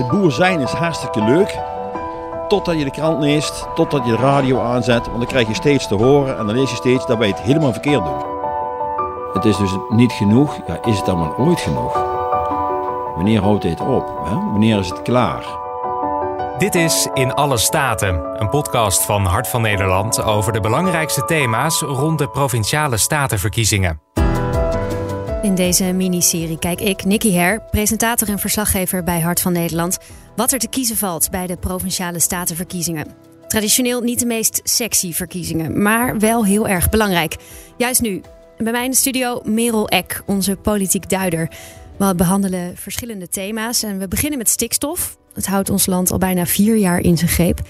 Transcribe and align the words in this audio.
Het 0.00 0.08
boer 0.08 0.32
zijn 0.32 0.60
is 0.60 0.70
hartstikke 0.70 1.22
leuk. 1.24 1.58
Totdat 2.48 2.78
je 2.78 2.84
de 2.84 2.90
krant 2.90 3.20
leest, 3.20 3.66
totdat 3.74 4.04
je 4.04 4.10
de 4.10 4.16
radio 4.16 4.60
aanzet. 4.60 5.06
Want 5.06 5.18
dan 5.18 5.26
krijg 5.26 5.48
je 5.48 5.54
steeds 5.54 5.86
te 5.86 5.94
horen 5.94 6.38
en 6.38 6.46
dan 6.46 6.54
lees 6.54 6.70
je 6.70 6.76
steeds 6.76 7.06
dat 7.06 7.18
wij 7.18 7.28
het 7.28 7.40
helemaal 7.40 7.72
verkeerd 7.72 8.04
doen. 8.04 8.24
Het 9.32 9.44
is 9.44 9.56
dus 9.56 9.70
niet 9.88 10.12
genoeg. 10.12 10.60
Ja, 10.66 10.78
is 10.84 10.96
het 10.96 11.06
dan 11.06 11.36
ooit 11.36 11.60
genoeg? 11.60 11.92
Wanneer 13.14 13.42
houdt 13.42 13.62
dit 13.62 13.80
op? 13.80 14.20
Hè? 14.24 14.34
Wanneer 14.34 14.78
is 14.78 14.88
het 14.88 15.02
klaar? 15.02 15.44
Dit 16.58 16.74
is 16.74 17.08
In 17.14 17.34
Alle 17.34 17.56
Staten, 17.56 18.40
een 18.40 18.48
podcast 18.48 19.04
van 19.04 19.24
Hart 19.24 19.48
van 19.48 19.62
Nederland 19.62 20.22
over 20.22 20.52
de 20.52 20.60
belangrijkste 20.60 21.24
thema's 21.24 21.80
rond 21.80 22.18
de 22.18 22.28
provinciale 22.28 22.96
statenverkiezingen. 22.96 24.00
In 25.42 25.54
deze 25.54 25.84
miniserie 25.84 26.58
kijk 26.58 26.80
ik, 26.80 27.04
Nicky 27.04 27.32
Her, 27.32 27.62
presentator 27.70 28.28
en 28.28 28.38
verslaggever 28.38 29.04
bij 29.04 29.20
Hart 29.20 29.40
van 29.40 29.52
Nederland, 29.52 29.98
wat 30.36 30.52
er 30.52 30.58
te 30.58 30.68
kiezen 30.68 30.96
valt 30.96 31.30
bij 31.30 31.46
de 31.46 31.56
provinciale 31.56 32.18
statenverkiezingen. 32.18 33.06
Traditioneel 33.48 34.00
niet 34.00 34.18
de 34.18 34.26
meest 34.26 34.60
sexy 34.64 35.12
verkiezingen, 35.12 35.82
maar 35.82 36.18
wel 36.18 36.44
heel 36.44 36.68
erg 36.68 36.88
belangrijk. 36.88 37.36
Juist 37.76 38.00
nu, 38.00 38.22
bij 38.56 38.72
mij 38.72 38.84
in 38.84 38.90
de 38.90 38.96
studio 38.96 39.40
Merel 39.44 39.88
Eck, 39.88 40.22
onze 40.26 40.56
politiek 40.56 41.08
duider. 41.08 41.50
We 41.96 42.14
behandelen 42.14 42.76
verschillende 42.76 43.28
thema's 43.28 43.82
en 43.82 43.98
we 43.98 44.08
beginnen 44.08 44.38
met 44.38 44.48
stikstof. 44.48 45.16
Het 45.34 45.46
houdt 45.46 45.70
ons 45.70 45.86
land 45.86 46.10
al 46.10 46.18
bijna 46.18 46.46
vier 46.46 46.76
jaar 46.76 47.00
in 47.00 47.18
zijn 47.18 47.30
greep. 47.30 47.60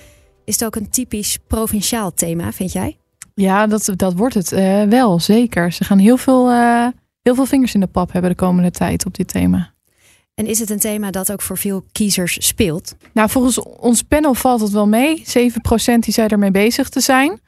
Is 0.45 0.55
het 0.55 0.65
ook 0.65 0.77
een 0.77 0.91
typisch 0.91 1.39
provinciaal 1.47 2.15
thema, 2.15 2.53
vind 2.53 2.73
jij? 2.73 2.97
Ja, 3.35 3.67
dat, 3.67 3.93
dat 3.97 4.15
wordt 4.15 4.35
het 4.35 4.53
uh, 4.53 4.83
wel, 4.83 5.21
zeker. 5.21 5.73
Ze 5.73 5.85
gaan 5.85 5.99
heel 5.99 6.17
veel, 6.17 6.51
uh, 6.51 6.87
heel 7.23 7.35
veel 7.35 7.47
vingers 7.47 7.75
in 7.75 7.81
de 7.81 7.87
pap 7.87 8.13
hebben 8.13 8.31
de 8.31 8.37
komende 8.37 8.71
tijd 8.71 9.07
op 9.07 9.15
dit 9.15 9.29
thema. 9.29 9.73
En 10.35 10.47
is 10.47 10.59
het 10.59 10.71
een 10.71 10.79
thema 10.79 11.11
dat 11.11 11.33
ook 11.33 11.43
voor 11.43 11.59
veel 11.59 11.85
kiezers 11.93 12.47
speelt? 12.47 12.97
Nou, 13.13 13.31
volgens 13.31 13.61
ons 13.61 14.03
panel 14.03 14.35
valt 14.35 14.61
het 14.61 14.71
wel 14.71 14.87
mee. 14.87 15.19
7% 15.19 15.23
die 15.99 16.13
zei 16.13 16.29
ermee 16.29 16.51
bezig 16.51 16.89
te 16.89 17.01
zijn. 17.01 17.41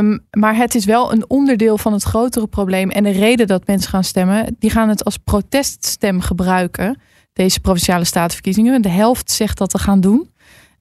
Um, 0.00 0.26
maar 0.30 0.56
het 0.56 0.74
is 0.74 0.84
wel 0.84 1.12
een 1.12 1.24
onderdeel 1.28 1.78
van 1.78 1.92
het 1.92 2.02
grotere 2.02 2.46
probleem. 2.46 2.90
En 2.90 3.02
de 3.02 3.10
reden 3.10 3.46
dat 3.46 3.66
mensen 3.66 3.90
gaan 3.90 4.04
stemmen, 4.04 4.56
die 4.58 4.70
gaan 4.70 4.88
het 4.88 5.04
als 5.04 5.16
proteststem 5.16 6.20
gebruiken. 6.20 7.00
Deze 7.32 7.60
provinciale 7.60 8.04
statenverkiezingen. 8.04 8.82
De 8.82 8.88
helft 8.88 9.30
zegt 9.30 9.58
dat 9.58 9.70
te 9.70 9.78
gaan 9.78 10.00
doen. 10.00 10.30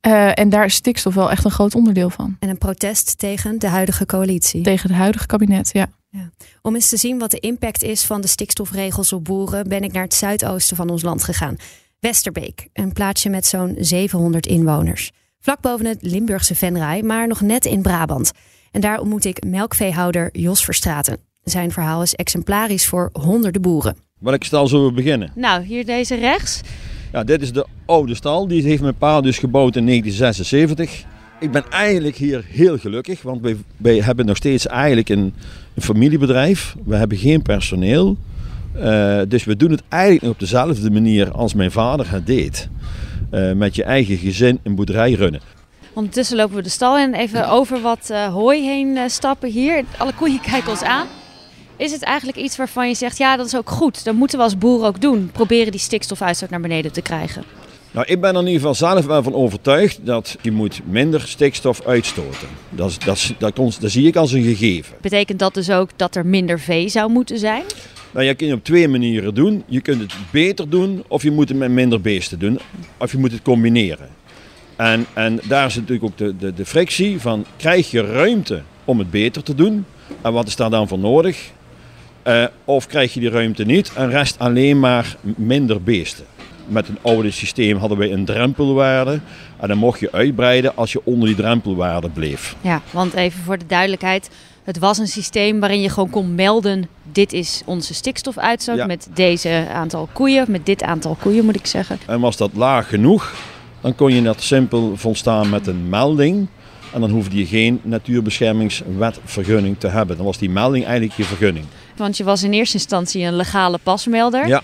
Uh, 0.07 0.39
en 0.39 0.49
daar 0.49 0.65
is 0.65 0.73
stikstof 0.73 1.13
wel 1.13 1.31
echt 1.31 1.45
een 1.45 1.51
groot 1.51 1.75
onderdeel 1.75 2.09
van. 2.09 2.35
En 2.39 2.49
een 2.49 2.57
protest 2.57 3.17
tegen 3.17 3.59
de 3.59 3.67
huidige 3.67 4.05
coalitie. 4.05 4.61
Tegen 4.61 4.89
het 4.89 4.97
huidige 4.97 5.25
kabinet, 5.25 5.69
ja. 5.73 5.87
Ja. 6.09 6.31
Om 6.61 6.75
eens 6.75 6.89
te 6.89 6.97
zien 6.97 7.19
wat 7.19 7.31
de 7.31 7.39
impact 7.39 7.83
is 7.83 8.03
van 8.03 8.21
de 8.21 8.27
stikstofregels 8.27 9.13
op 9.13 9.23
boeren, 9.23 9.67
ben 9.67 9.83
ik 9.83 9.91
naar 9.91 10.03
het 10.03 10.13
zuidoosten 10.13 10.75
van 10.75 10.89
ons 10.89 11.01
land 11.01 11.23
gegaan. 11.23 11.55
Westerbeek, 11.99 12.67
een 12.73 12.93
plaatsje 12.93 13.29
met 13.29 13.45
zo'n 13.45 13.75
700 13.79 14.45
inwoners. 14.45 15.11
Vlak 15.39 15.61
boven 15.61 15.85
het 15.85 15.97
Limburgse 16.01 16.55
Venray, 16.55 17.01
maar 17.01 17.27
nog 17.27 17.41
net 17.41 17.65
in 17.65 17.81
Brabant. 17.81 18.31
En 18.71 18.81
daar 18.81 18.99
ontmoet 18.99 19.25
ik 19.25 19.43
melkveehouder 19.43 20.29
Jos 20.31 20.63
Verstraten. 20.63 21.17
Zijn 21.43 21.71
verhaal 21.71 22.01
is 22.01 22.15
exemplarisch 22.15 22.87
voor 22.87 23.09
honderden 23.13 23.61
boeren. 23.61 23.97
Welke 24.19 24.45
stal 24.45 24.67
zullen 24.67 24.85
we 24.85 24.93
beginnen? 24.93 25.31
Nou, 25.35 25.63
hier 25.63 25.85
deze 25.85 26.15
rechts. 26.15 26.61
Ja, 27.11 27.23
dit 27.23 27.41
is 27.41 27.51
de 27.53 27.67
oude 27.85 28.15
stal. 28.15 28.47
Die 28.47 28.63
heeft 28.63 28.81
mijn 28.81 28.97
pa 28.97 29.21
dus 29.21 29.37
gebouwd 29.37 29.75
in 29.75 29.85
1976. 29.85 31.07
Ik 31.39 31.51
ben 31.51 31.69
eigenlijk 31.69 32.15
hier 32.15 32.45
heel 32.47 32.77
gelukkig, 32.77 33.21
want 33.21 33.41
wij, 33.41 33.57
wij 33.77 34.01
hebben 34.01 34.25
nog 34.25 34.37
steeds 34.37 34.67
eigenlijk 34.67 35.09
een, 35.09 35.33
een 35.79 35.85
familiebedrijf. 35.85 36.75
We 36.85 36.95
hebben 36.95 37.17
geen 37.17 37.41
personeel. 37.41 38.17
Uh, 38.77 39.19
dus 39.27 39.43
we 39.43 39.55
doen 39.55 39.71
het 39.71 39.83
eigenlijk 39.89 40.33
op 40.33 40.39
dezelfde 40.39 40.91
manier 40.91 41.31
als 41.31 41.53
mijn 41.53 41.71
vader 41.71 42.11
het 42.11 42.27
deed. 42.27 42.69
Uh, 43.31 43.51
met 43.51 43.75
je 43.75 43.83
eigen 43.83 44.17
gezin 44.17 44.59
een 44.63 44.75
boerderij 44.75 45.11
runnen. 45.11 45.41
Ondertussen 45.93 46.37
lopen 46.37 46.55
we 46.55 46.61
de 46.61 46.69
stal 46.69 46.97
in. 46.97 47.13
Even 47.13 47.49
over 47.49 47.81
wat 47.81 48.07
uh, 48.11 48.33
hooi 48.33 48.65
heen 48.65 49.09
stappen 49.09 49.49
hier. 49.49 49.83
Alle 49.97 50.13
koeien 50.13 50.41
kijken 50.41 50.69
ons 50.69 50.83
aan. 50.83 51.07
Is 51.75 51.91
het 51.91 52.03
eigenlijk 52.03 52.37
iets 52.37 52.57
waarvan 52.57 52.87
je 52.87 52.95
zegt, 52.95 53.17
ja 53.17 53.37
dat 53.37 53.45
is 53.45 53.55
ook 53.55 53.69
goed. 53.69 54.03
Dat 54.03 54.15
moeten 54.15 54.37
we 54.37 54.43
als 54.43 54.57
boeren 54.57 54.87
ook 54.87 55.01
doen. 55.01 55.29
Proberen 55.33 55.71
die 55.71 55.79
stikstofuitstoot 55.79 56.49
naar 56.49 56.61
beneden 56.61 56.91
te 56.91 57.01
krijgen. 57.01 57.43
Nou, 57.91 58.05
ik 58.09 58.21
ben 58.21 58.29
er 58.29 58.41
in 58.41 58.47
ieder 58.47 58.59
geval 58.59 58.75
zelf 58.75 59.05
wel 59.05 59.23
van 59.23 59.33
overtuigd 59.33 59.99
dat 60.03 60.37
je 60.41 60.51
moet 60.51 60.81
minder 60.85 61.21
stikstof 61.21 61.85
uitstoten. 61.85 62.47
Dat, 62.69 62.97
dat, 63.05 63.33
dat, 63.37 63.55
dat 63.55 63.91
zie 63.91 64.07
ik 64.07 64.15
als 64.15 64.31
een 64.31 64.43
gegeven. 64.43 64.95
Betekent 65.01 65.39
dat 65.39 65.53
dus 65.53 65.69
ook 65.69 65.89
dat 65.95 66.15
er 66.15 66.25
minder 66.25 66.59
vee 66.59 66.89
zou 66.89 67.11
moeten 67.11 67.39
zijn? 67.39 67.63
Nou, 68.11 68.25
je 68.25 68.33
kunt 68.33 68.49
het 68.49 68.59
op 68.59 68.65
twee 68.65 68.87
manieren 68.87 69.33
doen. 69.33 69.63
Je 69.67 69.81
kunt 69.81 70.01
het 70.01 70.13
beter 70.31 70.69
doen 70.69 71.03
of 71.07 71.23
je 71.23 71.31
moet 71.31 71.49
het 71.49 71.57
met 71.57 71.71
minder 71.71 72.01
beesten 72.01 72.39
doen. 72.39 72.59
Of 72.97 73.11
je 73.11 73.17
moet 73.17 73.31
het 73.31 73.41
combineren. 73.41 74.09
En, 74.75 75.05
en 75.13 75.39
daar 75.47 75.65
is 75.65 75.75
natuurlijk 75.75 76.03
ook 76.03 76.17
de, 76.17 76.37
de, 76.37 76.53
de 76.53 76.65
frictie 76.65 77.19
van, 77.19 77.45
krijg 77.57 77.91
je 77.91 78.01
ruimte 78.01 78.61
om 78.85 78.99
het 78.99 79.11
beter 79.11 79.43
te 79.43 79.55
doen? 79.55 79.85
En 80.21 80.33
wat 80.33 80.47
is 80.47 80.55
daar 80.55 80.69
dan 80.69 80.87
voor 80.87 80.99
nodig? 80.99 81.51
Uh, 82.27 82.45
of 82.65 82.87
krijg 82.87 83.13
je 83.13 83.19
die 83.19 83.29
ruimte 83.29 83.65
niet 83.65 83.91
en 83.95 84.09
rest 84.09 84.39
alleen 84.39 84.79
maar 84.79 85.15
minder 85.23 85.83
beesten? 85.83 86.25
Met 86.69 86.87
een 86.87 86.97
oude 87.01 87.31
systeem 87.31 87.77
hadden 87.77 87.97
we 87.97 88.11
een 88.11 88.25
drempelwaarde. 88.25 89.19
En 89.57 89.67
dan 89.67 89.77
mocht 89.77 89.99
je 89.99 90.11
uitbreiden 90.11 90.75
als 90.75 90.91
je 90.91 91.01
onder 91.03 91.27
die 91.27 91.37
drempelwaarde 91.37 92.09
bleef. 92.09 92.55
Ja, 92.61 92.81
want 92.91 93.13
even 93.13 93.43
voor 93.43 93.57
de 93.57 93.65
duidelijkheid. 93.67 94.29
Het 94.63 94.79
was 94.79 94.97
een 94.97 95.07
systeem 95.07 95.59
waarin 95.59 95.81
je 95.81 95.89
gewoon 95.89 96.09
kon 96.09 96.35
melden... 96.35 96.89
dit 97.11 97.33
is 97.33 97.61
onze 97.65 97.93
stikstofuitstoot 97.93 98.77
ja. 98.77 98.85
met 98.85 99.07
deze 99.13 99.67
aantal 99.73 100.09
koeien. 100.13 100.45
Met 100.47 100.65
dit 100.65 100.83
aantal 100.83 101.17
koeien 101.21 101.45
moet 101.45 101.55
ik 101.55 101.65
zeggen. 101.65 101.99
En 102.07 102.19
was 102.19 102.37
dat 102.37 102.51
laag 102.53 102.89
genoeg, 102.89 103.33
dan 103.81 103.95
kon 103.95 104.13
je 104.13 104.21
dat 104.21 104.41
simpel 104.41 104.91
volstaan 104.95 105.49
met 105.49 105.67
een 105.67 105.89
melding. 105.89 106.47
En 106.93 107.01
dan 107.01 107.09
hoefde 107.09 107.37
je 107.37 107.45
geen 107.45 107.79
natuurbeschermingswetvergunning 107.83 109.79
te 109.79 109.87
hebben. 109.87 110.15
Dan 110.17 110.25
was 110.25 110.37
die 110.37 110.49
melding 110.49 110.85
eigenlijk 110.85 111.17
je 111.17 111.23
vergunning. 111.23 111.65
Want 111.95 112.17
je 112.17 112.23
was 112.23 112.43
in 112.43 112.51
eerste 112.51 112.77
instantie 112.77 113.23
een 113.23 113.35
legale 113.35 113.79
pasmelder. 113.83 114.47
Ja. 114.47 114.61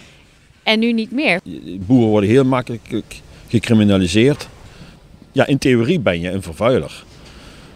En 0.66 0.80
nu 0.80 0.94
niet 0.94 1.12
meer. 1.12 1.40
Boeren 1.80 2.10
worden 2.10 2.30
heel 2.30 2.46
makkelijk 2.46 3.22
gecriminaliseerd. 3.48 4.48
Ja, 5.32 5.46
in 5.46 5.58
theorie 5.58 6.00
ben 6.00 6.22
je 6.22 6.32
een 6.32 6.42
vervuiler. 6.42 7.04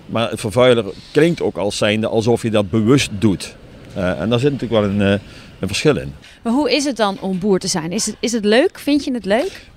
Maar 0.06 0.32
een 0.32 0.38
vervuiler 0.38 0.86
klinkt 1.12 1.42
ook 1.42 1.58
als 1.58 1.78
zijnde 1.78 2.08
alsof 2.08 2.42
je 2.42 2.50
dat 2.50 2.70
bewust 2.70 3.10
doet. 3.20 3.56
Uh, 3.98 4.22
en 4.22 4.30
daar 4.30 4.40
zit 4.40 4.52
natuurlijk 4.52 4.82
wel 4.82 4.90
een, 4.90 5.14
uh, 5.14 5.20
een 5.60 5.68
verschil 5.68 5.98
in. 5.98 6.14
Maar 6.44 6.54
hoe 6.54 6.76
is 6.76 6.84
het 6.84 6.98
dan 6.98 7.20
om 7.20 7.40
boer 7.40 7.60
te 7.60 7.68
zijn? 7.68 7.92
Is 7.92 8.06
het, 8.06 8.16
is 8.20 8.32
het 8.32 8.46
leuk? 8.46 8.80
Vind 8.80 9.04
je 9.04 9.14
het 9.14 9.26
leuk? 9.26 9.68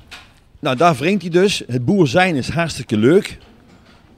Nou, 0.58 0.76
daar 0.76 0.94
wringt 0.94 1.22
hij 1.22 1.30
dus. 1.30 1.62
Het 1.66 1.84
boer 1.84 2.08
zijn 2.08 2.36
is 2.36 2.48
hartstikke 2.48 2.96
leuk. 2.96 3.38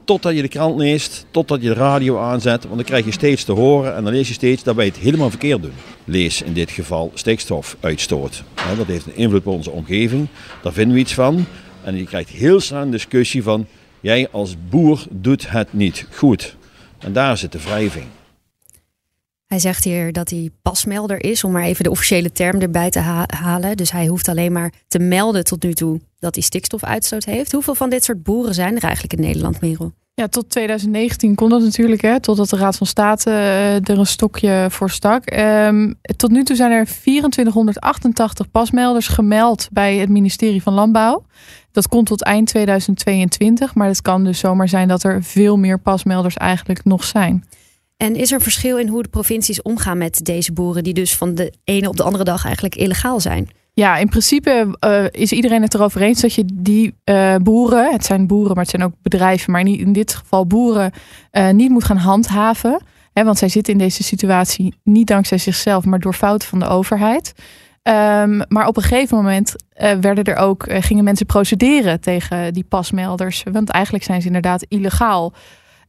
Totdat 0.04 0.34
je 0.34 0.42
de 0.42 0.48
krant 0.48 0.78
leest, 0.78 1.26
totdat 1.30 1.62
je 1.62 1.68
de 1.68 1.74
radio 1.74 2.18
aanzet. 2.18 2.62
Want 2.62 2.74
dan 2.74 2.84
krijg 2.84 3.04
je 3.04 3.12
steeds 3.12 3.44
te 3.44 3.52
horen 3.52 3.96
en 3.96 4.04
dan 4.04 4.12
lees 4.12 4.28
je 4.28 4.34
steeds 4.34 4.62
dat 4.62 4.74
wij 4.74 4.84
het 4.84 4.96
helemaal 4.96 5.30
verkeerd 5.30 5.62
doen. 5.62 5.72
Lees 6.04 6.42
in 6.42 6.52
dit 6.52 6.70
geval 6.70 7.10
stikstofuitstoot. 7.14 8.42
Dat 8.76 8.86
heeft 8.86 9.06
een 9.06 9.16
invloed 9.16 9.46
op 9.46 9.54
onze 9.54 9.70
omgeving. 9.70 10.28
Daar 10.62 10.72
vinden 10.72 10.94
we 10.94 11.00
iets 11.00 11.14
van. 11.14 11.46
En 11.84 11.96
je 11.96 12.04
krijgt 12.04 12.28
heel 12.28 12.60
snel 12.60 12.82
een 12.82 12.90
discussie 12.90 13.42
van... 13.42 13.66
jij 14.00 14.28
als 14.30 14.54
boer 14.68 15.04
doet 15.10 15.50
het 15.50 15.72
niet 15.72 16.06
goed. 16.12 16.56
En 16.98 17.12
daar 17.12 17.36
zit 17.36 17.52
de 17.52 17.60
wrijving. 17.60 18.06
Hij 19.54 19.62
zegt 19.62 19.84
hier 19.84 20.12
dat 20.12 20.30
hij 20.30 20.50
pasmelder 20.62 21.24
is, 21.24 21.44
om 21.44 21.52
maar 21.52 21.62
even 21.62 21.84
de 21.84 21.90
officiële 21.90 22.32
term 22.32 22.60
erbij 22.60 22.90
te 22.90 22.98
ha 22.98 23.24
halen. 23.26 23.76
Dus 23.76 23.92
hij 23.92 24.06
hoeft 24.06 24.28
alleen 24.28 24.52
maar 24.52 24.72
te 24.88 24.98
melden 24.98 25.44
tot 25.44 25.62
nu 25.62 25.72
toe 25.72 26.00
dat 26.18 26.34
hij 26.34 26.44
stikstofuitstoot 26.44 27.24
heeft. 27.24 27.52
Hoeveel 27.52 27.74
van 27.74 27.90
dit 27.90 28.04
soort 28.04 28.22
boeren 28.22 28.54
zijn 28.54 28.76
er 28.76 28.82
eigenlijk 28.82 29.12
in 29.12 29.20
Nederland, 29.20 29.60
Merel? 29.60 29.92
Ja, 30.14 30.28
tot 30.28 30.50
2019 30.50 31.34
kon 31.34 31.48
dat 31.48 31.62
natuurlijk, 31.62 32.02
hè, 32.02 32.20
totdat 32.20 32.48
de 32.48 32.56
Raad 32.56 32.76
van 32.76 32.86
State 32.86 33.30
uh, 33.30 33.74
er 33.74 33.98
een 33.98 34.06
stokje 34.06 34.66
voor 34.70 34.90
stak. 34.90 35.36
Um, 35.36 35.94
tot 36.16 36.30
nu 36.30 36.44
toe 36.44 36.56
zijn 36.56 36.70
er 36.70 36.86
2488 36.86 38.50
pasmelders 38.50 39.08
gemeld 39.08 39.68
bij 39.72 39.96
het 39.96 40.08
ministerie 40.08 40.62
van 40.62 40.72
Landbouw. 40.72 41.24
Dat 41.72 41.88
komt 41.88 42.06
tot 42.06 42.22
eind 42.22 42.46
2022, 42.46 43.74
maar 43.74 43.88
het 43.88 44.02
kan 44.02 44.24
dus 44.24 44.38
zomaar 44.38 44.68
zijn 44.68 44.88
dat 44.88 45.02
er 45.02 45.22
veel 45.22 45.56
meer 45.56 45.78
pasmelders 45.78 46.36
eigenlijk 46.36 46.84
nog 46.84 47.04
zijn. 47.04 47.44
En 47.96 48.14
is 48.14 48.32
er 48.32 48.40
verschil 48.40 48.78
in 48.78 48.88
hoe 48.88 49.02
de 49.02 49.08
provincies 49.08 49.62
omgaan 49.62 49.98
met 49.98 50.24
deze 50.24 50.52
boeren, 50.52 50.84
die 50.84 50.94
dus 50.94 51.16
van 51.16 51.34
de 51.34 51.52
ene 51.64 51.88
op 51.88 51.96
de 51.96 52.02
andere 52.02 52.24
dag 52.24 52.44
eigenlijk 52.44 52.74
illegaal 52.74 53.20
zijn? 53.20 53.48
Ja, 53.72 53.96
in 53.96 54.08
principe 54.08 54.76
uh, 54.80 55.04
is 55.10 55.32
iedereen 55.32 55.62
het 55.62 55.74
erover 55.74 56.02
eens 56.02 56.20
dat 56.20 56.34
je 56.34 56.44
die 56.54 56.94
uh, 57.04 57.36
boeren, 57.36 57.92
het 57.92 58.04
zijn 58.04 58.26
boeren, 58.26 58.54
maar 58.54 58.62
het 58.64 58.70
zijn 58.70 58.84
ook 58.84 58.94
bedrijven, 59.02 59.52
maar 59.52 59.60
in 59.60 59.92
dit 59.92 60.14
geval 60.14 60.46
boeren, 60.46 60.92
uh, 61.32 61.50
niet 61.50 61.70
moet 61.70 61.84
gaan 61.84 61.96
handhaven. 61.96 62.82
Hè, 63.12 63.24
want 63.24 63.38
zij 63.38 63.48
zitten 63.48 63.72
in 63.72 63.78
deze 63.78 64.02
situatie 64.02 64.74
niet 64.82 65.06
dankzij 65.06 65.38
zichzelf, 65.38 65.84
maar 65.84 66.00
door 66.00 66.14
fouten 66.14 66.48
van 66.48 66.58
de 66.58 66.66
overheid. 66.68 67.32
Um, 67.82 68.42
maar 68.48 68.66
op 68.66 68.76
een 68.76 68.82
gegeven 68.82 69.16
moment 69.16 69.54
werden 70.00 70.24
er 70.24 70.36
ook, 70.36 70.64
gingen 70.68 71.04
mensen 71.04 71.26
procederen 71.26 72.00
tegen 72.00 72.52
die 72.52 72.64
pasmelders. 72.64 73.42
Want 73.52 73.70
eigenlijk 73.70 74.04
zijn 74.04 74.20
ze 74.20 74.26
inderdaad 74.26 74.64
illegaal. 74.68 75.32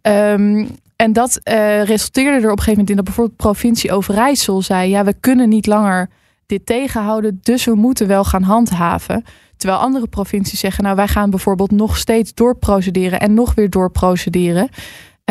Um, 0.01 0.68
en 0.96 1.14
dat 1.14 1.40
uh, 1.44 1.84
resulteerde 1.84 2.38
er 2.38 2.52
op 2.52 2.58
een 2.58 2.64
gegeven 2.64 2.72
moment 2.72 2.90
in 2.90 2.96
dat 2.96 3.06
bijvoorbeeld 3.06 3.38
provincie 3.38 3.92
Overijssel 3.92 4.62
zei: 4.62 4.90
ja, 4.90 5.04
we 5.04 5.14
kunnen 5.20 5.50
niet 5.50 5.68
langer 5.68 6.10
dit 6.46 6.66
tegenhouden, 6.66 7.40
dus 7.42 7.66
we 7.66 7.76
moeten 7.76 8.08
wel 8.08 8.24
gaan 8.24 8.44
handhaven. 8.44 9.24
Terwijl 9.58 9.80
andere 9.80 10.08
provincies 10.08 10.60
zeggen, 10.60 10.84
nou 10.84 10.96
wij 10.96 11.08
gaan 11.08 11.30
bijvoorbeeld 11.30 11.72
nog 11.72 11.98
steeds 11.98 12.34
doorprocederen 12.34 13.20
en 13.20 13.34
nog 13.34 13.54
weer 13.54 13.70
doorprocederen. 13.70 14.70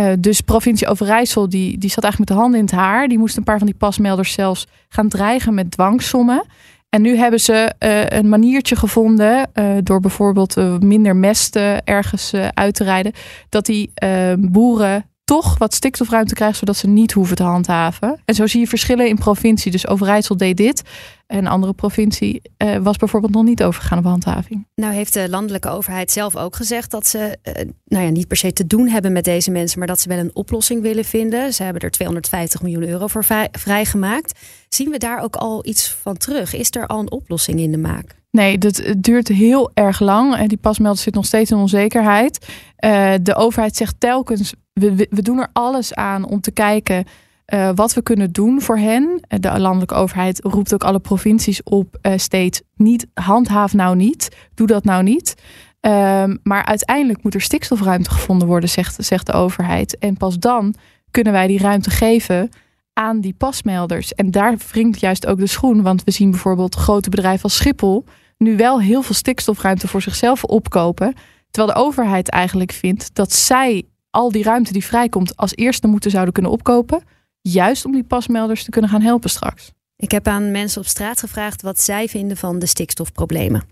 Uh, 0.00 0.12
dus 0.18 0.40
provincie 0.40 0.88
Overijssel, 0.88 1.48
die, 1.48 1.78
die 1.78 1.90
zat 1.90 2.04
eigenlijk 2.04 2.18
met 2.18 2.38
de 2.38 2.42
handen 2.42 2.60
in 2.60 2.66
het 2.66 2.74
haar. 2.74 3.08
Die 3.08 3.18
moest 3.18 3.36
een 3.36 3.44
paar 3.44 3.58
van 3.58 3.66
die 3.66 3.76
pasmelders 3.76 4.32
zelfs 4.32 4.66
gaan 4.88 5.08
dreigen 5.08 5.54
met 5.54 5.70
dwangsommen. 5.70 6.44
En 6.88 7.02
nu 7.02 7.16
hebben 7.16 7.40
ze 7.40 7.74
uh, 7.78 8.18
een 8.18 8.28
maniertje 8.28 8.76
gevonden, 8.76 9.50
door 9.82 10.00
bijvoorbeeld 10.00 10.80
minder 10.80 11.16
mest 11.16 11.56
ergens 11.84 12.32
uit 12.54 12.74
te 12.74 12.84
rijden, 12.84 13.12
dat 13.48 13.66
die 13.66 13.92
boeren 14.38 15.04
toch 15.24 15.58
wat 15.58 15.74
stikstofruimte 15.74 16.34
krijgen, 16.34 16.58
zodat 16.58 16.76
ze 16.76 16.86
niet 16.86 17.12
hoeven 17.12 17.36
te 17.36 17.42
handhaven. 17.42 18.20
En 18.24 18.34
zo 18.34 18.46
zie 18.46 18.60
je 18.60 18.66
verschillen 18.66 19.08
in 19.08 19.16
provincie. 19.16 19.70
Dus 19.70 19.88
Overijssel 19.88 20.36
deed 20.36 20.56
dit. 20.56 20.82
En 21.26 21.38
een 21.38 21.46
andere 21.46 21.72
provincie 21.72 22.42
uh, 22.58 22.76
was 22.76 22.96
bijvoorbeeld 22.96 23.32
nog 23.32 23.44
niet 23.44 23.62
overgegaan 23.62 23.98
op 23.98 24.04
handhaving. 24.04 24.66
Nou 24.74 24.94
heeft 24.94 25.12
de 25.12 25.28
landelijke 25.28 25.68
overheid 25.68 26.10
zelf 26.10 26.36
ook 26.36 26.56
gezegd 26.56 26.90
dat 26.90 27.06
ze 27.06 27.38
uh, 27.42 27.54
nou 27.84 28.04
ja, 28.04 28.10
niet 28.10 28.28
per 28.28 28.36
se 28.36 28.52
te 28.52 28.66
doen 28.66 28.88
hebben 28.88 29.12
met 29.12 29.24
deze 29.24 29.50
mensen, 29.50 29.78
maar 29.78 29.88
dat 29.88 30.00
ze 30.00 30.08
wel 30.08 30.18
een 30.18 30.34
oplossing 30.34 30.82
willen 30.82 31.04
vinden. 31.04 31.52
Ze 31.52 31.62
hebben 31.62 31.82
er 31.82 31.90
250 31.90 32.62
miljoen 32.62 32.88
euro 32.88 33.06
voor 33.06 33.24
vrijgemaakt. 33.52 34.40
Zien 34.68 34.90
we 34.90 34.98
daar 34.98 35.22
ook 35.22 35.36
al 35.36 35.66
iets 35.66 35.94
van 36.02 36.16
terug? 36.16 36.54
Is 36.54 36.70
er 36.70 36.86
al 36.86 36.98
een 36.98 37.10
oplossing 37.10 37.60
in 37.60 37.70
de 37.70 37.78
maak? 37.78 38.22
Nee, 38.30 38.58
dat 38.58 38.94
duurt 38.98 39.28
heel 39.28 39.70
erg 39.74 40.00
lang. 40.00 40.36
En 40.36 40.48
die 40.48 40.58
pasmelder 40.58 41.02
zit 41.02 41.14
nog 41.14 41.26
steeds 41.26 41.50
in 41.50 41.56
onzekerheid. 41.56 42.46
Uh, 42.84 43.12
de 43.22 43.34
overheid 43.34 43.76
zegt 43.76 43.94
telkens: 43.98 44.54
we, 44.74 45.06
we 45.10 45.22
doen 45.22 45.38
er 45.38 45.48
alles 45.52 45.94
aan 45.94 46.24
om 46.24 46.40
te 46.40 46.50
kijken 46.50 47.04
uh, 47.46 47.70
wat 47.74 47.94
we 47.94 48.02
kunnen 48.02 48.32
doen 48.32 48.60
voor 48.60 48.78
hen. 48.78 49.20
De 49.28 49.58
landelijke 49.58 49.94
overheid 49.94 50.40
roept 50.42 50.74
ook 50.74 50.84
alle 50.84 51.00
provincies 51.00 51.62
op 51.62 51.98
uh, 52.02 52.12
steeds 52.16 52.62
niet 52.76 53.06
handhaaf 53.14 53.74
nou 53.74 53.96
niet, 53.96 54.36
doe 54.54 54.66
dat 54.66 54.84
nou 54.84 55.02
niet. 55.02 55.34
Um, 55.80 56.38
maar 56.42 56.64
uiteindelijk 56.64 57.22
moet 57.22 57.34
er 57.34 57.40
stikstofruimte 57.40 58.10
gevonden 58.10 58.48
worden, 58.48 58.68
zegt, 58.68 59.04
zegt 59.04 59.26
de 59.26 59.32
overheid. 59.32 59.98
En 59.98 60.16
pas 60.16 60.38
dan 60.38 60.74
kunnen 61.10 61.32
wij 61.32 61.46
die 61.46 61.58
ruimte 61.58 61.90
geven 61.90 62.48
aan 62.92 63.20
die 63.20 63.34
pasmelders. 63.34 64.14
En 64.14 64.30
daar 64.30 64.56
wringt 64.70 65.00
juist 65.00 65.26
ook 65.26 65.38
de 65.38 65.46
schoen. 65.46 65.82
Want 65.82 66.04
we 66.04 66.10
zien 66.10 66.30
bijvoorbeeld 66.30 66.74
grote 66.74 67.10
bedrijven 67.10 67.42
als 67.42 67.56
Schiphol 67.56 68.04
nu 68.38 68.56
wel 68.56 68.80
heel 68.80 69.02
veel 69.02 69.14
stikstofruimte 69.14 69.88
voor 69.88 70.02
zichzelf 70.02 70.44
opkopen. 70.44 71.14
Terwijl 71.50 71.74
de 71.74 71.80
overheid 71.80 72.30
eigenlijk 72.30 72.72
vindt 72.72 73.14
dat 73.14 73.32
zij 73.32 73.84
al 74.14 74.32
die 74.32 74.42
ruimte 74.42 74.72
die 74.72 74.84
vrijkomt 74.84 75.36
als 75.36 75.56
eerste 75.56 75.86
moeten 75.86 76.10
zouden 76.10 76.32
kunnen 76.32 76.52
opkopen. 76.52 77.02
Juist 77.40 77.84
om 77.84 77.92
die 77.92 78.04
pasmelders 78.04 78.64
te 78.64 78.70
kunnen 78.70 78.90
gaan 78.90 79.00
helpen 79.00 79.30
straks. 79.30 79.70
Ik 79.96 80.10
heb 80.10 80.26
aan 80.26 80.50
mensen 80.50 80.80
op 80.80 80.86
straat 80.86 81.20
gevraagd 81.20 81.62
wat 81.62 81.80
zij 81.80 82.08
vinden 82.08 82.36
van 82.36 82.58
de 82.58 82.66
stikstofproblemen. 82.66 83.62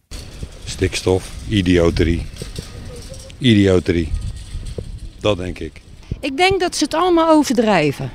Stikstof, 0.65 1.33
idioterie. 1.49 2.27
Idioterie. 3.39 4.12
Dat 5.21 5.37
denk 5.37 5.59
ik. 5.59 5.81
Ik 6.21 6.37
denk 6.37 6.61
dat 6.61 6.77
ze 6.77 6.85
het 6.85 6.94
allemaal 6.94 7.31
overdrijven. 7.31 8.11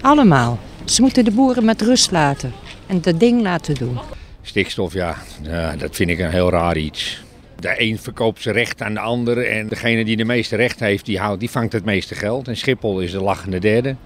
Allemaal. 0.00 0.58
Ze 0.84 1.02
moeten 1.02 1.24
de 1.24 1.30
boeren 1.30 1.64
met 1.64 1.82
rust 1.82 2.10
laten 2.10 2.52
en 2.86 3.00
dat 3.00 3.20
ding 3.20 3.42
laten 3.42 3.74
doen. 3.74 3.98
Stikstof, 4.42 4.92
ja, 4.92 5.16
ja 5.42 5.76
dat 5.76 5.96
vind 5.96 6.10
ik 6.10 6.18
een 6.18 6.30
heel 6.30 6.50
raar 6.50 6.76
iets. 6.76 7.24
De 7.60 7.74
een 7.80 7.98
verkoopt 7.98 8.42
zijn 8.42 8.54
recht 8.54 8.82
aan 8.82 8.94
de 8.94 9.00
ander 9.00 9.46
en 9.46 9.68
degene 9.68 10.04
die 10.04 10.16
de 10.16 10.24
meeste 10.24 10.56
recht 10.56 10.80
heeft, 10.80 11.04
die, 11.04 11.18
houdt, 11.18 11.40
die 11.40 11.50
vangt 11.50 11.72
het 11.72 11.84
meeste 11.84 12.14
geld. 12.14 12.48
En 12.48 12.56
Schiphol 12.56 13.00
is 13.00 13.10
de 13.10 13.22
lachende 13.22 13.58
derde. 13.58 13.96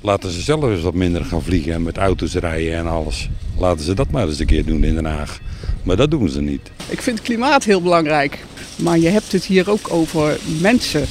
Laten 0.00 0.30
ze 0.30 0.40
zelf 0.40 0.62
eens 0.62 0.82
wat 0.82 0.94
minder 0.94 1.24
gaan 1.24 1.42
vliegen 1.42 1.72
en 1.72 1.82
met 1.82 1.96
auto's 1.96 2.34
rijden 2.34 2.74
en 2.74 2.86
alles. 2.86 3.28
Laten 3.58 3.84
ze 3.84 3.94
dat 3.94 4.10
maar 4.10 4.26
eens 4.26 4.38
een 4.38 4.46
keer 4.46 4.64
doen 4.64 4.84
in 4.84 4.94
Den 4.94 5.04
Haag. 5.04 5.40
Maar 5.82 5.96
dat 5.96 6.10
doen 6.10 6.28
ze 6.28 6.40
niet. 6.40 6.70
Ik 6.88 7.02
vind 7.02 7.18
het 7.18 7.26
klimaat 7.26 7.64
heel 7.64 7.82
belangrijk. 7.82 8.44
Maar 8.76 8.98
je 8.98 9.08
hebt 9.08 9.32
het 9.32 9.44
hier 9.44 9.70
ook 9.70 9.92
over 9.92 10.38
mensen 10.60 11.06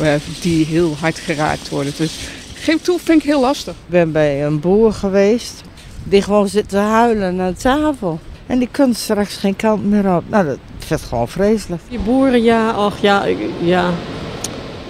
eh, 0.00 0.14
die 0.40 0.66
heel 0.66 0.96
hard 0.96 1.18
geraakt 1.18 1.68
worden. 1.68 1.92
Dus 1.96 2.18
geef 2.54 2.80
toe, 2.80 2.98
vind 2.98 3.22
ik 3.22 3.28
heel 3.28 3.40
lastig. 3.40 3.74
Ik 3.74 3.90
ben 3.90 4.12
bij 4.12 4.44
een 4.44 4.60
boer 4.60 4.92
geweest 4.92 5.62
die 6.04 6.22
gewoon 6.22 6.48
zit 6.48 6.68
te 6.68 6.76
huilen 6.76 7.40
aan 7.40 7.54
tafel. 7.54 8.20
En 8.46 8.58
die 8.58 8.68
kunt 8.70 8.96
straks 8.96 9.36
geen 9.36 9.56
kant 9.56 9.84
meer 9.84 10.16
op. 10.16 10.24
Nou, 10.28 10.46
dat 10.46 10.58
vind 10.86 11.00
ik 11.00 11.06
gewoon 11.06 11.28
vreselijk. 11.28 11.82
Die 11.88 11.98
boeren, 11.98 12.42
ja, 12.42 12.70
ach 12.70 13.00
ja, 13.00 13.24
ja. 13.62 13.90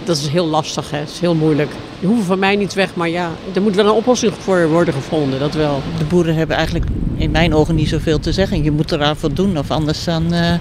Dat 0.04 0.16
is 0.16 0.26
heel 0.26 0.46
lastig, 0.46 0.90
hè. 0.90 0.98
Het 0.98 1.10
is 1.10 1.20
heel 1.20 1.34
moeilijk. 1.34 1.70
Die 1.98 2.08
hoeven 2.08 2.26
van 2.26 2.38
mij 2.38 2.56
niet 2.56 2.74
weg, 2.74 2.94
maar 2.94 3.08
ja, 3.08 3.30
er 3.54 3.62
moet 3.62 3.74
wel 3.74 3.86
een 3.86 3.92
oplossing 3.92 4.32
voor 4.34 4.68
worden 4.68 4.94
gevonden, 4.94 5.38
dat 5.38 5.54
wel. 5.54 5.82
De 5.98 6.04
boeren 6.04 6.34
hebben 6.34 6.56
eigenlijk 6.56 6.86
in 7.16 7.30
mijn 7.30 7.54
ogen 7.54 7.74
niet 7.74 7.88
zoveel 7.88 8.18
te 8.18 8.32
zeggen. 8.32 8.62
Je 8.62 8.70
moet 8.70 8.92
eraan 8.92 9.16
voldoen, 9.16 9.58
of 9.58 9.70
anders 9.70 10.04
dan 10.04 10.34
uh, 10.34 10.54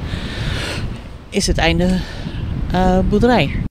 is 1.29 1.47
het 1.47 1.57
einde 1.57 1.99
uh, 2.73 2.99
boerderij. 3.09 3.63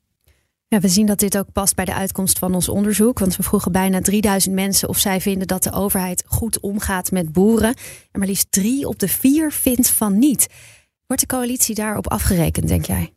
Ja, 0.69 0.81
we 0.81 0.89
zien 0.89 1.07
dat 1.07 1.19
dit 1.19 1.39
ook 1.39 1.53
past 1.53 1.75
bij 1.75 1.85
de 1.85 1.95
uitkomst 1.95 2.39
van 2.39 2.55
ons 2.55 2.69
onderzoek. 2.69 3.19
Want 3.19 3.37
we 3.37 3.43
vroegen 3.43 3.73
bijna 3.73 4.01
3000 4.01 4.55
mensen 4.55 4.89
of 4.89 4.99
zij 4.99 5.21
vinden 5.21 5.47
dat 5.47 5.63
de 5.63 5.73
overheid 5.73 6.25
goed 6.27 6.61
omgaat 6.61 7.11
met 7.11 7.33
boeren. 7.33 7.75
En 8.13 8.19
maar 8.19 8.29
liefst 8.29 8.47
drie 8.51 8.89
op 8.89 8.99
de 8.99 9.09
vier 9.09 9.53
vindt 9.53 9.91
van 9.91 10.19
niet. 10.19 10.49
Wordt 11.07 11.23
de 11.23 11.37
coalitie 11.37 11.75
daarop 11.75 12.09
afgerekend, 12.09 12.69
denk 12.69 12.85
jij? 12.85 13.13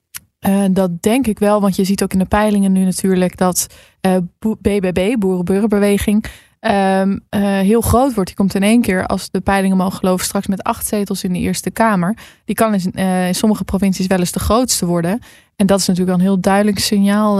Uh, 0.47 0.65
dat 0.71 1.01
denk 1.01 1.27
ik 1.27 1.39
wel, 1.39 1.61
want 1.61 1.75
je 1.75 1.83
ziet 1.83 2.03
ook 2.03 2.13
in 2.13 2.19
de 2.19 2.25
peilingen 2.25 2.71
nu 2.71 2.83
natuurlijk 2.83 3.37
dat 3.37 3.67
uh, 4.01 4.17
BBB, 4.39 5.15
Boerenburgerbeweging, 5.19 6.25
uh, 6.61 7.03
heel 7.39 7.81
groot 7.81 8.13
wordt. 8.13 8.29
Die 8.29 8.35
komt 8.35 8.55
in 8.55 8.63
één 8.63 8.81
keer, 8.81 9.05
als 9.05 9.29
de 9.29 9.41
peilingen 9.41 9.77
mogen 9.77 9.97
geloven, 9.97 10.25
straks 10.25 10.47
met 10.47 10.63
acht 10.63 10.87
zetels 10.87 11.23
in 11.23 11.33
de 11.33 11.39
Eerste 11.39 11.71
Kamer. 11.71 12.17
Die 12.45 12.55
kan 12.55 12.73
in, 12.73 12.91
in 13.27 13.35
sommige 13.35 13.63
provincies 13.63 14.07
wel 14.07 14.19
eens 14.19 14.31
de 14.31 14.39
grootste 14.39 14.85
worden. 14.85 15.19
En 15.55 15.65
dat 15.65 15.79
is 15.79 15.87
natuurlijk 15.87 16.17
een 16.17 16.23
heel 16.23 16.39
duidelijk 16.39 16.79
signaal 16.79 17.35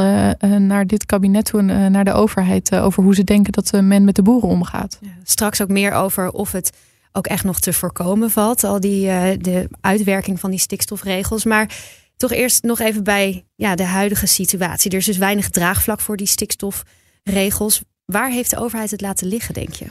naar 0.60 0.88
dit 0.88 1.06
kabinet 1.06 1.46
toe 1.46 1.60
en 1.60 1.92
naar 1.92 2.06
de 2.06 2.14
overheid 2.14 2.76
over 2.76 3.04
hoe 3.04 3.16
ze 3.16 3.24
denken 3.24 3.52
dat 3.52 3.72
men 3.82 4.04
met 4.04 4.16
de 4.16 4.22
boeren 4.22 4.50
omgaat. 4.50 4.98
Ja, 5.02 5.10
straks 5.24 5.62
ook 5.62 5.70
meer 5.70 5.94
over 5.94 6.32
of 6.32 6.52
het 6.52 6.72
ook 7.18 7.28
echt 7.28 7.44
nog 7.44 7.60
te 7.60 7.74
voorkomen 7.74 8.32
valt, 8.32 8.64
al 8.64 8.80
die 8.80 9.06
de 9.38 9.70
uitwerking 9.82 10.40
van 10.40 10.50
die 10.50 10.60
stikstofregels. 10.60 11.46
Maar 11.46 11.76
toch 12.18 12.32
eerst 12.32 12.64
nog 12.64 12.80
even 12.80 13.04
bij 13.04 13.46
ja, 13.56 13.76
de 13.76 13.84
huidige 13.84 14.28
situatie. 14.28 14.92
Er 14.92 14.98
is 14.98 15.06
dus 15.06 15.18
weinig 15.18 15.50
draagvlak 15.50 16.00
voor 16.00 16.18
die 16.18 16.28
stikstofregels. 16.28 17.82
Waar 18.06 18.30
heeft 18.30 18.50
de 18.50 18.58
overheid 18.58 18.92
het 18.92 19.02
laten 19.02 19.28
liggen, 19.28 19.54
denk 19.54 19.74
je? 19.74 19.86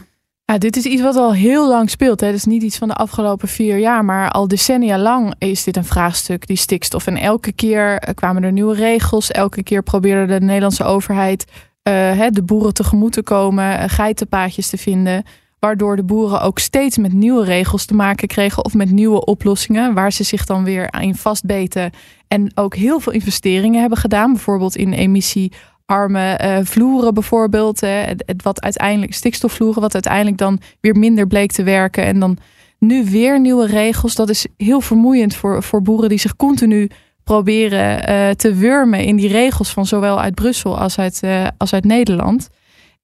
Ja, 0.44 0.58
dit 0.58 0.76
is 0.76 0.84
iets 0.84 1.02
wat 1.02 1.16
al 1.16 1.34
heel 1.34 1.68
lang 1.68 1.90
speelt. 1.90 2.20
Het 2.20 2.34
is 2.34 2.44
niet 2.44 2.62
iets 2.62 2.78
van 2.78 2.88
de 2.88 2.94
afgelopen 2.94 3.48
vier 3.48 3.78
jaar, 3.78 4.04
maar 4.04 4.30
al 4.30 4.48
decennia 4.48 4.98
lang 4.98 5.34
is 5.38 5.64
dit 5.64 5.76
een 5.76 5.84
vraagstuk, 5.84 6.46
die 6.46 6.56
stikstof. 6.56 7.06
En 7.06 7.16
elke 7.16 7.52
keer 7.52 8.14
kwamen 8.14 8.42
er 8.42 8.52
nieuwe 8.52 8.74
regels. 8.74 9.30
Elke 9.30 9.62
keer 9.62 9.82
probeerde 9.82 10.38
de 10.38 10.44
Nederlandse 10.44 10.84
overheid 10.84 11.44
uh, 11.88 12.26
de 12.30 12.42
boeren 12.42 12.74
tegemoet 12.74 13.12
te 13.12 13.22
komen, 13.22 13.90
geitenpaadjes 13.90 14.68
te 14.68 14.78
vinden. 14.78 15.24
Waardoor 15.58 15.96
de 15.96 16.04
boeren 16.04 16.40
ook 16.40 16.58
steeds 16.58 16.96
met 16.96 17.12
nieuwe 17.12 17.44
regels 17.44 17.84
te 17.84 17.94
maken 17.94 18.28
kregen 18.28 18.64
of 18.64 18.74
met 18.74 18.90
nieuwe 18.90 19.24
oplossingen, 19.24 19.94
waar 19.94 20.12
ze 20.12 20.22
zich 20.22 20.44
dan 20.44 20.64
weer 20.64 20.94
in 21.00 21.14
vastbeten. 21.14 21.90
En 22.28 22.50
ook 22.54 22.74
heel 22.74 23.00
veel 23.00 23.12
investeringen 23.12 23.80
hebben 23.80 23.98
gedaan, 23.98 24.32
bijvoorbeeld 24.32 24.76
in 24.76 24.92
emissie-arme 24.92 26.40
uh, 26.42 26.58
vloeren 26.62 27.14
bijvoorbeeld. 27.14 27.82
Uh, 27.82 27.90
het, 28.04 28.42
wat 28.42 28.60
uiteindelijk 28.60 29.14
stikstofvloeren, 29.14 29.82
wat 29.82 29.94
uiteindelijk 29.94 30.38
dan 30.38 30.60
weer 30.80 30.96
minder 30.96 31.26
bleek 31.26 31.52
te 31.52 31.62
werken. 31.62 32.04
En 32.04 32.20
dan 32.20 32.38
nu 32.78 33.04
weer 33.04 33.40
nieuwe 33.40 33.66
regels. 33.66 34.14
Dat 34.14 34.28
is 34.28 34.46
heel 34.56 34.80
vermoeiend 34.80 35.34
voor, 35.34 35.62
voor 35.62 35.82
boeren 35.82 36.08
die 36.08 36.18
zich 36.18 36.36
continu 36.36 36.90
proberen 37.24 38.10
uh, 38.10 38.30
te 38.30 38.54
wurmen 38.54 39.04
in 39.04 39.16
die 39.16 39.28
regels 39.28 39.70
van 39.72 39.86
zowel 39.86 40.20
uit 40.20 40.34
Brussel 40.34 40.78
als 40.78 40.98
uit, 40.98 41.22
als 41.56 41.72
uit 41.72 41.84
Nederland. 41.84 42.48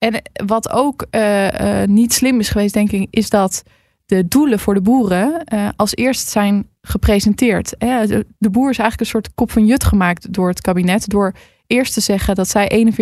En 0.02 0.22
wat 0.46 0.70
ook 0.70 1.06
uh, 1.10 1.50
uh, 1.50 1.82
niet 1.86 2.12
slim 2.12 2.38
is 2.38 2.48
geweest, 2.48 2.74
denk 2.74 2.92
ik, 2.92 3.06
is 3.10 3.30
dat 3.30 3.62
de 4.06 4.28
doelen 4.28 4.58
voor 4.58 4.74
de 4.74 4.80
boeren 4.80 5.44
als 5.76 5.94
eerst 5.94 6.28
zijn 6.28 6.66
gepresenteerd. 6.80 7.74
De, 7.78 8.26
de, 8.38 8.50
boer 8.50 8.70
is 8.70 8.78
eigenlijk 8.78 9.00
een 9.00 9.06
soort 9.06 9.34
kop 9.34 9.50
van 9.50 9.66
jut 9.66 9.84
gemaakt 9.84 10.32
door 10.32 10.48
het 10.48 10.60
kabinet. 10.60 11.08
Door 11.08 11.34
eerst 11.66 11.92
te 11.92 12.00
zeggen 12.00 12.34
dat 12.34 12.48
zij 12.48 12.94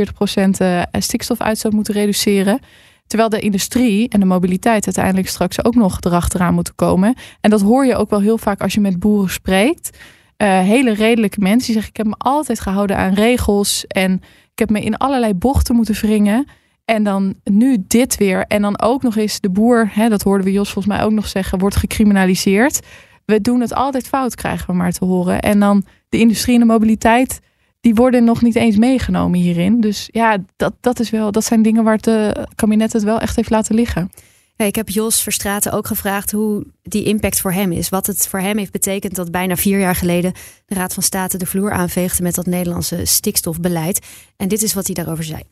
41% 0.94 0.98
stikstofuitstoot 0.98 1.72
moeten 1.72 1.94
reduceren. 1.94 2.60
Terwijl 3.06 3.30
de 3.30 3.40
industrie 3.40 4.08
en 4.08 4.20
de 4.20 4.26
mobiliteit 4.26 4.84
uiteindelijk 4.84 5.28
straks 5.28 5.64
ook 5.64 5.74
nog 5.74 6.00
erachteraan 6.00 6.54
moeten 6.54 6.74
komen. 6.74 7.14
En 7.40 7.50
dat 7.50 7.60
hoor 7.60 7.86
je 7.86 7.96
ook 7.96 8.10
wel 8.10 8.20
heel 8.20 8.38
vaak 8.38 8.60
als 8.60 8.74
je 8.74 8.80
met 8.80 8.98
boeren 8.98 9.30
spreekt. 9.30 9.98
hele 10.36 10.92
redelijke 10.92 11.40
mensen 11.40 11.66
die 11.66 11.74
zeggen: 11.74 11.90
Ik 11.90 11.96
heb 11.96 12.06
me 12.06 12.14
altijd 12.18 12.60
gehouden 12.60 12.96
aan 12.96 13.14
regels. 13.14 13.86
En 13.86 14.12
ik 14.52 14.58
heb 14.58 14.70
me 14.70 14.80
in 14.80 14.96
allerlei 14.96 15.34
bochten 15.34 15.74
moeten 15.74 15.94
wringen. 15.94 16.46
En 16.90 17.02
dan 17.02 17.34
nu 17.44 17.84
dit 17.86 18.16
weer. 18.16 18.44
En 18.46 18.62
dan 18.62 18.80
ook 18.80 19.02
nog 19.02 19.16
eens 19.16 19.40
de 19.40 19.50
boer, 19.50 19.90
hè, 19.92 20.08
dat 20.08 20.22
hoorden 20.22 20.46
we 20.46 20.52
Jos 20.52 20.70
volgens 20.70 20.94
mij 20.94 21.04
ook 21.04 21.12
nog 21.12 21.28
zeggen, 21.28 21.58
wordt 21.58 21.76
gecriminaliseerd. 21.76 22.80
We 23.24 23.40
doen 23.40 23.60
het 23.60 23.74
altijd 23.74 24.08
fout, 24.08 24.34
krijgen 24.34 24.66
we 24.66 24.72
maar 24.72 24.92
te 24.92 25.04
horen. 25.04 25.40
En 25.40 25.60
dan 25.60 25.84
de 26.08 26.18
industrie 26.18 26.54
en 26.54 26.60
de 26.60 26.66
mobiliteit, 26.66 27.40
die 27.80 27.94
worden 27.94 28.24
nog 28.24 28.42
niet 28.42 28.56
eens 28.56 28.76
meegenomen 28.76 29.40
hierin. 29.40 29.80
Dus 29.80 30.08
ja, 30.12 30.36
dat, 30.56 30.72
dat, 30.80 31.00
is 31.00 31.10
wel, 31.10 31.32
dat 31.32 31.44
zijn 31.44 31.62
dingen 31.62 31.84
waar 31.84 31.96
het 31.96 32.06
uh, 32.06 32.30
kabinet 32.54 32.92
het 32.92 33.02
wel 33.02 33.20
echt 33.20 33.36
heeft 33.36 33.50
laten 33.50 33.74
liggen. 33.74 34.10
Ik 34.56 34.74
heb 34.74 34.88
Jos 34.88 35.22
Verstraten 35.22 35.72
ook 35.72 35.86
gevraagd 35.86 36.30
hoe 36.30 36.66
die 36.82 37.04
impact 37.04 37.40
voor 37.40 37.52
hem 37.52 37.72
is. 37.72 37.88
Wat 37.88 38.06
het 38.06 38.28
voor 38.28 38.40
hem 38.40 38.58
heeft 38.58 38.72
betekend 38.72 39.14
dat 39.14 39.30
bijna 39.30 39.56
vier 39.56 39.78
jaar 39.78 39.96
geleden 39.96 40.32
de 40.66 40.74
Raad 40.74 40.94
van 40.94 41.02
State 41.02 41.38
de 41.38 41.46
vloer 41.46 41.72
aanveegde 41.72 42.22
met 42.22 42.34
dat 42.34 42.46
Nederlandse 42.46 43.04
stikstofbeleid. 43.04 44.06
En 44.36 44.48
dit 44.48 44.62
is 44.62 44.74
wat 44.74 44.86
hij 44.86 44.94
daarover 44.94 45.24
zei. 45.24 45.42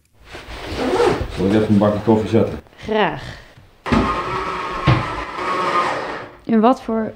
Zal 1.38 1.46
ik 1.46 1.52
even 1.52 1.68
een 1.68 1.78
bakje 1.78 2.00
koffie 2.00 2.28
zetten? 2.28 2.58
Graag. 2.76 3.40
In 6.44 6.60
wat 6.60 6.82
voor 6.82 7.12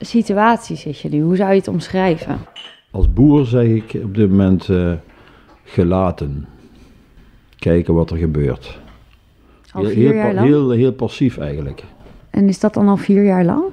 situatie 0.00 0.76
zit 0.76 1.00
je 1.00 1.08
nu? 1.08 1.20
Hoe 1.20 1.36
zou 1.36 1.50
je 1.50 1.56
het 1.56 1.68
omschrijven? 1.68 2.38
Als 2.90 3.12
boer 3.12 3.46
zeg 3.46 3.66
ik 3.66 3.96
op 4.04 4.14
dit 4.14 4.30
moment 4.30 4.68
uh, 4.68 4.92
gelaten. 5.64 6.46
Kijken 7.58 7.94
wat 7.94 8.10
er 8.10 8.16
gebeurt. 8.16 8.78
Al 9.72 9.84
vier 9.84 9.94
heel, 9.94 10.12
jaar 10.12 10.34
lang? 10.34 10.46
Heel, 10.46 10.70
heel 10.70 10.92
passief 10.92 11.38
eigenlijk. 11.38 11.84
En 12.30 12.48
is 12.48 12.60
dat 12.60 12.74
dan 12.74 12.88
al 12.88 12.96
vier 12.96 13.24
jaar 13.24 13.44
lang? 13.44 13.64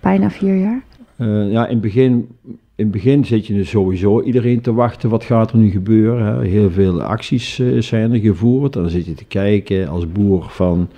Bijna 0.00 0.30
vier 0.30 0.56
jaar? 0.56 0.82
Uh, 1.16 1.52
ja, 1.52 1.66
in 1.66 1.72
het 1.72 1.80
begin, 1.80 2.36
in 2.76 2.84
het 2.84 2.92
begin 2.92 3.24
zit 3.24 3.46
je 3.46 3.54
dus 3.54 3.68
sowieso 3.68 4.22
iedereen 4.22 4.60
te 4.60 4.72
wachten. 4.72 5.10
Wat 5.10 5.24
gaat 5.24 5.50
er 5.50 5.58
nu 5.58 5.70
gebeuren? 5.70 6.26
Hè? 6.26 6.46
Heel 6.46 6.70
veel 6.70 7.02
acties 7.02 7.58
uh, 7.58 7.82
zijn 7.82 8.12
er 8.12 8.18
gevoerd. 8.18 8.72
Dan 8.72 8.88
zit 8.88 9.06
je 9.06 9.14
te 9.14 9.24
kijken 9.24 9.88
als 9.88 10.12
boer 10.12 10.46
van... 10.48 10.88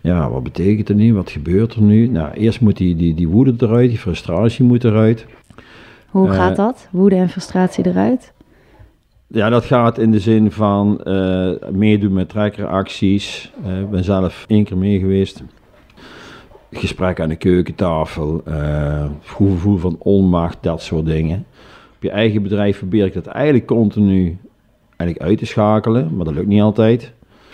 Ja, 0.00 0.30
wat 0.30 0.42
betekent 0.42 0.88
er 0.88 0.94
nu? 0.94 1.14
Wat 1.14 1.30
gebeurt 1.30 1.74
er 1.74 1.82
nu? 1.82 2.06
Nou, 2.06 2.32
eerst 2.32 2.60
moet 2.60 2.76
die, 2.76 2.96
die, 2.96 3.14
die 3.14 3.28
woede 3.28 3.54
eruit, 3.58 3.88
die 3.88 3.98
frustratie 3.98 4.64
moet 4.64 4.84
eruit. 4.84 5.26
Hoe 6.08 6.28
uh, 6.28 6.34
gaat 6.34 6.56
dat? 6.56 6.88
Woede 6.90 7.16
en 7.16 7.28
frustratie 7.28 7.86
eruit? 7.86 8.32
Ja, 9.26 9.48
dat 9.48 9.64
gaat 9.64 9.98
in 9.98 10.10
de 10.10 10.20
zin 10.20 10.50
van 10.50 11.00
uh, 11.04 11.50
meedoen 11.70 12.12
met 12.12 12.28
trekkeracties. 12.28 13.52
Ik 13.80 13.90
ben 13.90 14.04
zelf 14.04 14.44
één 14.48 14.64
keer 14.64 14.76
mee 14.76 14.98
geweest. 14.98 15.42
Gesprek 16.72 17.20
aan 17.20 17.28
de 17.28 17.36
keukentafel. 17.36 18.42
Uh, 18.48 19.04
gevoel 19.20 19.76
van 19.76 19.96
onmacht, 19.98 20.58
dat 20.60 20.82
soort 20.82 21.06
dingen. 21.06 21.46
Op 21.96 22.02
je 22.02 22.10
eigen 22.10 22.42
bedrijf 22.42 22.78
probeer 22.78 23.06
ik 23.06 23.14
dat 23.14 23.26
eigenlijk 23.26 23.66
continu 23.66 24.38
eigenlijk 24.96 25.30
uit 25.30 25.38
te 25.38 25.46
schakelen. 25.46 26.16
Maar 26.16 26.24
dat 26.24 26.34
lukt 26.34 26.46
niet 26.46 26.62
altijd. 26.62 27.12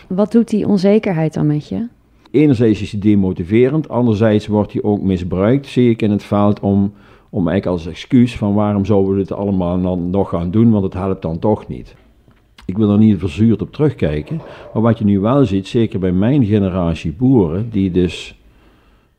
Wat 0.08 0.32
doet 0.32 0.48
die 0.48 0.66
onzekerheid 0.66 1.34
dan 1.34 1.46
met 1.46 1.68
je? 1.68 1.86
Enerzijds 2.30 2.82
is 2.82 2.92
hij 2.92 3.00
demotiverend. 3.00 3.88
Anderzijds 3.88 4.46
wordt 4.46 4.72
hij 4.72 4.82
ook 4.82 5.02
misbruikt, 5.02 5.66
zie 5.66 5.90
ik 5.90 6.02
in 6.02 6.10
het 6.10 6.22
veld, 6.22 6.60
om 6.60 6.92
om 7.30 7.48
eigenlijk 7.48 7.78
als 7.78 7.86
excuus 7.86 8.36
van 8.36 8.54
waarom 8.54 8.84
zouden 8.84 9.12
we 9.12 9.18
dit 9.18 9.32
allemaal 9.32 9.80
dan 9.80 10.10
nog 10.10 10.28
gaan 10.28 10.50
doen, 10.50 10.70
want 10.70 10.84
het 10.84 10.92
helpt 10.92 11.22
dan 11.22 11.38
toch 11.38 11.68
niet. 11.68 11.94
Ik 12.64 12.76
wil 12.76 12.90
er 12.90 12.98
niet 12.98 13.18
verzuurd 13.18 13.62
op 13.62 13.72
terugkijken, 13.72 14.40
maar 14.72 14.82
wat 14.82 14.98
je 14.98 15.04
nu 15.04 15.20
wel 15.20 15.44
ziet, 15.44 15.66
zeker 15.66 15.98
bij 15.98 16.12
mijn 16.12 16.44
generatie 16.44 17.12
boeren, 17.12 17.70
die 17.70 17.90
dus 17.90 18.37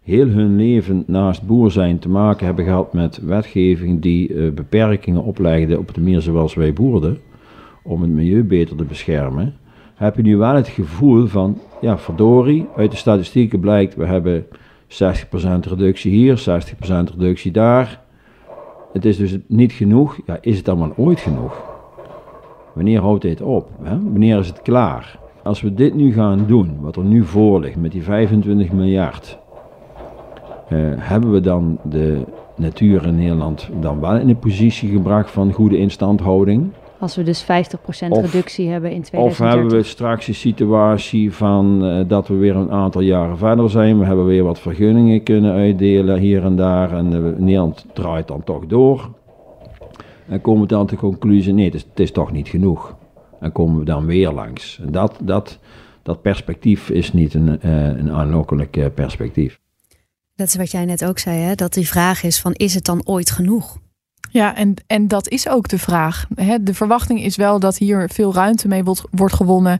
heel 0.09 0.27
hun 0.27 0.55
leven 0.55 1.03
naast 1.07 1.47
boer 1.47 1.71
zijn 1.71 1.99
te 1.99 2.09
maken 2.09 2.45
hebben 2.45 2.65
gehad 2.65 2.93
met 2.93 3.19
wetgeving 3.23 4.01
die 4.01 4.29
uh, 4.29 4.51
beperkingen 4.51 5.23
oplegde 5.23 5.77
op 5.77 5.93
de 5.93 6.01
manier 6.01 6.21
zoals 6.21 6.53
wij 6.53 6.73
boerden, 6.73 7.17
om 7.83 8.01
het 8.01 8.11
milieu 8.11 8.43
beter 8.43 8.75
te 8.75 8.83
beschermen, 8.83 9.55
heb 9.95 10.15
je 10.15 10.21
nu 10.21 10.37
wel 10.37 10.55
het 10.55 10.67
gevoel 10.67 11.27
van, 11.27 11.57
ja 11.81 11.97
verdorie, 11.97 12.67
uit 12.75 12.91
de 12.91 12.97
statistieken 12.97 13.59
blijkt, 13.59 13.95
we 13.95 14.05
hebben 14.05 14.45
60% 14.87 14.95
reductie 15.69 16.11
hier, 16.11 16.37
60% 16.37 17.15
reductie 17.17 17.51
daar. 17.51 18.01
Het 18.93 19.05
is 19.05 19.17
dus 19.17 19.37
niet 19.47 19.71
genoeg. 19.71 20.19
Ja, 20.25 20.37
is 20.41 20.57
het 20.57 20.75
maar 20.75 20.91
ooit 20.95 21.19
genoeg? 21.19 21.61
Wanneer 22.73 23.01
houdt 23.01 23.21
dit 23.21 23.41
op? 23.41 23.69
Hè? 23.81 24.01
Wanneer 24.01 24.39
is 24.39 24.47
het 24.47 24.61
klaar? 24.61 25.19
Als 25.43 25.61
we 25.61 25.73
dit 25.73 25.95
nu 25.95 26.13
gaan 26.13 26.43
doen, 26.47 26.77
wat 26.81 26.95
er 26.95 27.03
nu 27.03 27.23
voor 27.23 27.59
ligt 27.59 27.75
met 27.75 27.91
die 27.91 28.03
25 28.03 28.71
miljard, 28.71 29.38
hebben 30.99 31.31
we 31.31 31.39
dan 31.39 31.77
de 31.83 32.25
natuur 32.55 33.05
in 33.05 33.15
Nederland 33.15 33.69
dan 33.81 33.99
wel 33.99 34.15
in 34.15 34.29
een 34.29 34.39
positie 34.39 34.89
gebracht 34.91 35.31
van 35.31 35.53
goede 35.53 35.77
instandhouding? 35.77 36.71
Als 36.99 37.15
we 37.15 37.23
dus 37.23 37.43
50% 37.43 37.45
of, 38.09 38.21
reductie 38.21 38.69
hebben 38.69 38.91
in 38.91 39.01
2030. 39.01 39.21
Of 39.21 39.37
hebben 39.37 39.77
we 39.77 39.83
straks 39.83 40.27
een 40.27 40.35
situatie 40.35 41.33
van 41.33 41.85
uh, 41.85 42.03
dat 42.07 42.27
we 42.27 42.35
weer 42.35 42.55
een 42.55 42.71
aantal 42.71 43.01
jaren 43.01 43.37
verder 43.37 43.69
zijn. 43.69 43.99
We 43.99 44.05
hebben 44.05 44.25
weer 44.25 44.43
wat 44.43 44.59
vergunningen 44.59 45.23
kunnen 45.23 45.53
uitdelen 45.53 46.19
hier 46.19 46.43
en 46.43 46.55
daar. 46.55 46.93
En 46.97 47.13
uh, 47.13 47.37
Nederland 47.37 47.85
draait 47.93 48.27
dan 48.27 48.43
toch 48.43 48.65
door. 48.65 49.09
En 50.27 50.41
komen 50.41 50.61
we 50.61 50.67
dan 50.67 50.79
tot 50.79 50.89
de 50.89 50.95
conclusie, 50.95 51.53
nee, 51.53 51.65
het 51.65 51.73
is, 51.73 51.85
het 51.89 51.99
is, 51.99 52.11
toch 52.11 52.31
niet 52.31 52.47
genoeg. 52.47 52.95
En 53.39 53.51
komen 53.51 53.79
we 53.79 53.85
dan 53.85 54.05
weer 54.05 54.31
langs. 54.31 54.79
En 54.83 54.91
dat, 54.91 55.19
dat, 55.21 55.59
dat 56.03 56.21
perspectief 56.21 56.89
is 56.89 57.13
niet 57.13 57.33
een, 57.33 57.59
uh, 57.65 57.85
een 57.85 58.11
aanlokkelijk 58.11 58.93
perspectief. 58.93 59.59
Dat 60.39 60.47
is 60.47 60.55
wat 60.55 60.71
jij 60.71 60.85
net 60.85 61.05
ook 61.05 61.19
zei, 61.19 61.39
hè? 61.39 61.55
dat 61.55 61.73
die 61.73 61.87
vraag 61.87 62.23
is 62.23 62.39
van, 62.39 62.53
is 62.53 62.73
het 62.73 62.85
dan 62.85 63.01
ooit 63.05 63.31
genoeg? 63.31 63.77
Ja, 64.29 64.55
en, 64.55 64.73
en 64.87 65.07
dat 65.07 65.27
is 65.27 65.47
ook 65.49 65.67
de 65.67 65.79
vraag. 65.79 66.25
De 66.61 66.73
verwachting 66.73 67.23
is 67.23 67.35
wel 67.35 67.59
dat 67.59 67.77
hier 67.77 68.09
veel 68.13 68.33
ruimte 68.33 68.67
mee 68.67 68.83
wordt, 68.83 69.01
wordt 69.11 69.33
gewonnen. 69.33 69.79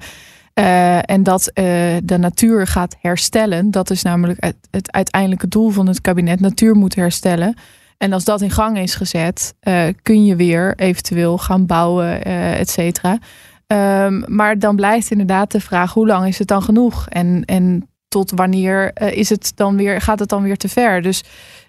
Uh, 0.60 1.10
en 1.10 1.24
dat 1.24 1.52
uh, 1.54 1.64
de 2.04 2.18
natuur 2.18 2.68
gaat 2.68 2.96
herstellen. 3.02 3.72
Dat 3.72 3.90
is 3.90 4.02
namelijk 4.02 4.44
het, 4.44 4.56
het, 4.72 4.92
uiteindelijke 4.92 5.48
doel 5.48 5.70
van 5.70 5.88
het 5.88 6.02
kabinet. 6.02 6.40
Natuur 6.40 6.76
moet 6.76 6.96
herstellen. 6.96 7.56
En 7.98 8.14
als 8.14 8.24
dat 8.24 8.42
in 8.42 8.52
gang 8.52 8.78
is 8.78 8.96
gezet, 8.96 9.54
uh, 9.64 9.84
kun 10.02 10.26
je 10.26 10.36
weer 10.36 10.74
eventueel 10.76 11.38
gaan 11.38 11.66
bouwen, 11.66 12.24
et 12.58 12.70
cetera. 12.70 13.18
Um, 13.68 14.24
maar 14.28 14.60
dan 14.60 14.76
blijft 14.76 15.12
inderdaad 15.12 15.52
de 15.52 15.62
vraag: 15.62 15.94
hoe 15.94 16.08
lang 16.08 16.28
is 16.28 16.40
het 16.40 16.48
dan 16.48 16.62
genoeg? 16.62 17.08
En, 17.10 17.46
en 17.46 17.90
tot 18.10 18.32
wanneer 18.32 19.02
is 19.14 19.30
het 19.30 19.52
dan 19.56 19.76
weer, 19.76 20.02
gaat 20.02 20.20
het 20.20 20.30
dan 20.30 20.44
weer 20.44 20.58
te 20.58 20.70
ver? 20.70 21.02
Dus 21.02 21.24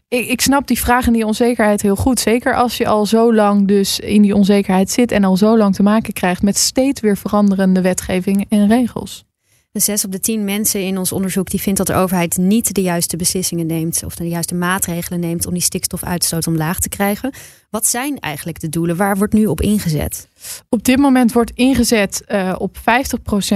ik, 0.08 0.28
ik 0.28 0.40
snap 0.40 0.66
die 0.66 0.80
vraag 0.80 1.06
en 1.06 1.12
die 1.12 1.26
onzekerheid 1.26 1.82
heel 1.82 1.96
goed. 1.96 2.20
Zeker 2.20 2.54
als 2.54 2.76
je 2.76 2.86
al 2.86 3.06
zo 3.06 3.34
lang 3.34 3.68
dus 3.68 4.00
in 4.00 4.22
die 4.22 4.34
onzekerheid 4.34 4.90
zit 4.90 5.12
en 5.12 5.24
al 5.24 5.36
zo 5.36 5.56
lang 5.56 5.74
te 5.74 5.82
maken 5.82 6.12
krijgt 6.12 6.42
met 6.42 6.56
steeds 6.56 7.00
weer 7.00 7.16
veranderende 7.16 7.80
wetgeving 7.80 8.46
en 8.48 8.68
regels. 8.68 9.24
De 9.72 9.80
zes 9.80 10.04
op 10.04 10.12
de 10.12 10.20
tien 10.20 10.44
mensen 10.44 10.80
in 10.80 10.98
ons 10.98 11.12
onderzoek 11.12 11.50
die 11.50 11.60
vindt 11.60 11.78
dat 11.78 11.86
de 11.86 11.94
overheid 11.94 12.36
niet 12.36 12.74
de 12.74 12.82
juiste 12.82 13.16
beslissingen 13.16 13.66
neemt 13.66 14.02
of 14.04 14.14
de 14.14 14.28
juiste 14.28 14.54
maatregelen 14.54 15.20
neemt 15.20 15.46
om 15.46 15.52
die 15.52 15.62
stikstofuitstoot 15.62 16.46
omlaag 16.46 16.80
te 16.80 16.88
krijgen. 16.88 17.32
Wat 17.70 17.86
zijn 17.86 18.18
eigenlijk 18.18 18.60
de 18.60 18.68
doelen? 18.68 18.96
Waar 18.96 19.16
wordt 19.16 19.32
nu 19.32 19.46
op 19.46 19.60
ingezet? 19.60 20.28
Op 20.68 20.84
dit 20.84 20.98
moment 20.98 21.32
wordt 21.32 21.50
ingezet 21.50 22.22
uh, 22.28 22.54
op 22.58 22.76
50% 22.76 22.80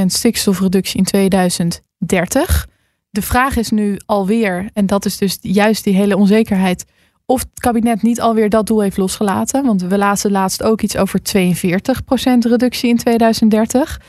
stikstofreductie 0.07 0.99
in 0.99 1.05
2030. 1.05 2.67
De 3.15 3.23
vraag 3.23 3.57
is 3.57 3.71
nu 3.71 3.99
alweer, 4.07 4.69
en 4.73 4.87
dat 4.87 5.05
is 5.05 5.17
dus 5.19 5.39
juist 5.41 5.85
die 5.85 5.95
hele 5.95 6.17
onzekerheid, 6.17 6.85
of 7.27 7.41
het 7.41 7.61
kabinet 7.61 8.03
niet 8.03 8.21
alweer 8.21 8.49
dat 8.49 8.67
doel 8.67 8.81
heeft 8.81 8.97
losgelaten. 8.97 9.65
Want 9.65 9.83
we 9.83 9.99
lazen 9.99 10.31
laatst 10.31 10.63
ook 10.63 10.81
iets 10.81 10.97
over 10.97 11.21
42% 11.21 11.23
reductie 12.39 12.89
in 12.89 12.97
2030. 12.97 14.01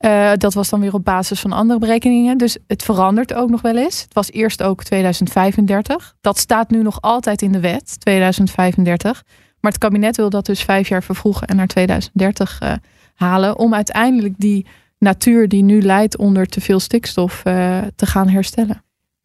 Uh, 0.00 0.30
dat 0.36 0.54
was 0.54 0.68
dan 0.68 0.80
weer 0.80 0.94
op 0.94 1.04
basis 1.04 1.40
van 1.40 1.52
andere 1.52 1.78
berekeningen. 1.78 2.38
Dus 2.38 2.58
het 2.66 2.82
verandert 2.82 3.34
ook 3.34 3.50
nog 3.50 3.62
wel 3.62 3.76
eens. 3.76 4.02
Het 4.02 4.14
was 4.14 4.30
eerst 4.30 4.62
ook 4.62 4.84
2035. 4.84 6.14
Dat 6.20 6.38
staat 6.38 6.70
nu 6.70 6.82
nog 6.82 7.00
altijd 7.00 7.42
in 7.42 7.52
de 7.52 7.60
wet, 7.60 8.00
2035. 8.00 9.22
Maar 9.60 9.72
het 9.72 9.80
kabinet 9.80 10.16
wil 10.16 10.30
dat 10.30 10.46
dus 10.46 10.62
vijf 10.62 10.88
jaar 10.88 11.02
vervroegen 11.02 11.46
en 11.46 11.56
naar 11.56 11.66
2030 11.66 12.60
uh, 12.62 12.72
halen. 13.14 13.58
Om 13.58 13.74
uiteindelijk 13.74 14.34
die 14.36 14.66
natuur 15.04 15.48
die 15.48 15.62
nu 15.62 15.82
leidt 15.82 16.16
onder 16.16 16.46
te 16.46 16.60
veel 16.60 16.80
stikstof 16.80 17.42
uh, 17.44 17.78
te 17.96 18.06
gaan 18.06 18.28
herstellen. 18.28 18.84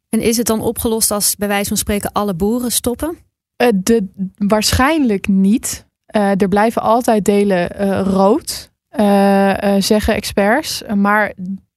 En 0.09 0.21
is 0.21 0.37
het 0.37 0.47
dan 0.47 0.61
opgelost 0.61 1.11
als 1.11 1.35
bij 1.35 1.47
wijze 1.47 1.67
van 1.67 1.77
spreken 1.77 2.11
alle 2.11 2.33
boeren 2.33 2.71
stoppen? 2.71 3.17
Uh, 3.63 3.67
de, 3.73 4.07
waarschijnlijk 4.35 5.27
niet. 5.27 5.87
Uh, 6.15 6.41
er 6.41 6.47
blijven 6.47 6.81
altijd 6.81 7.25
delen 7.25 7.67
rood, 8.03 8.71
zeggen 9.79 10.13
experts. 10.13 10.83
Maar 10.95 11.33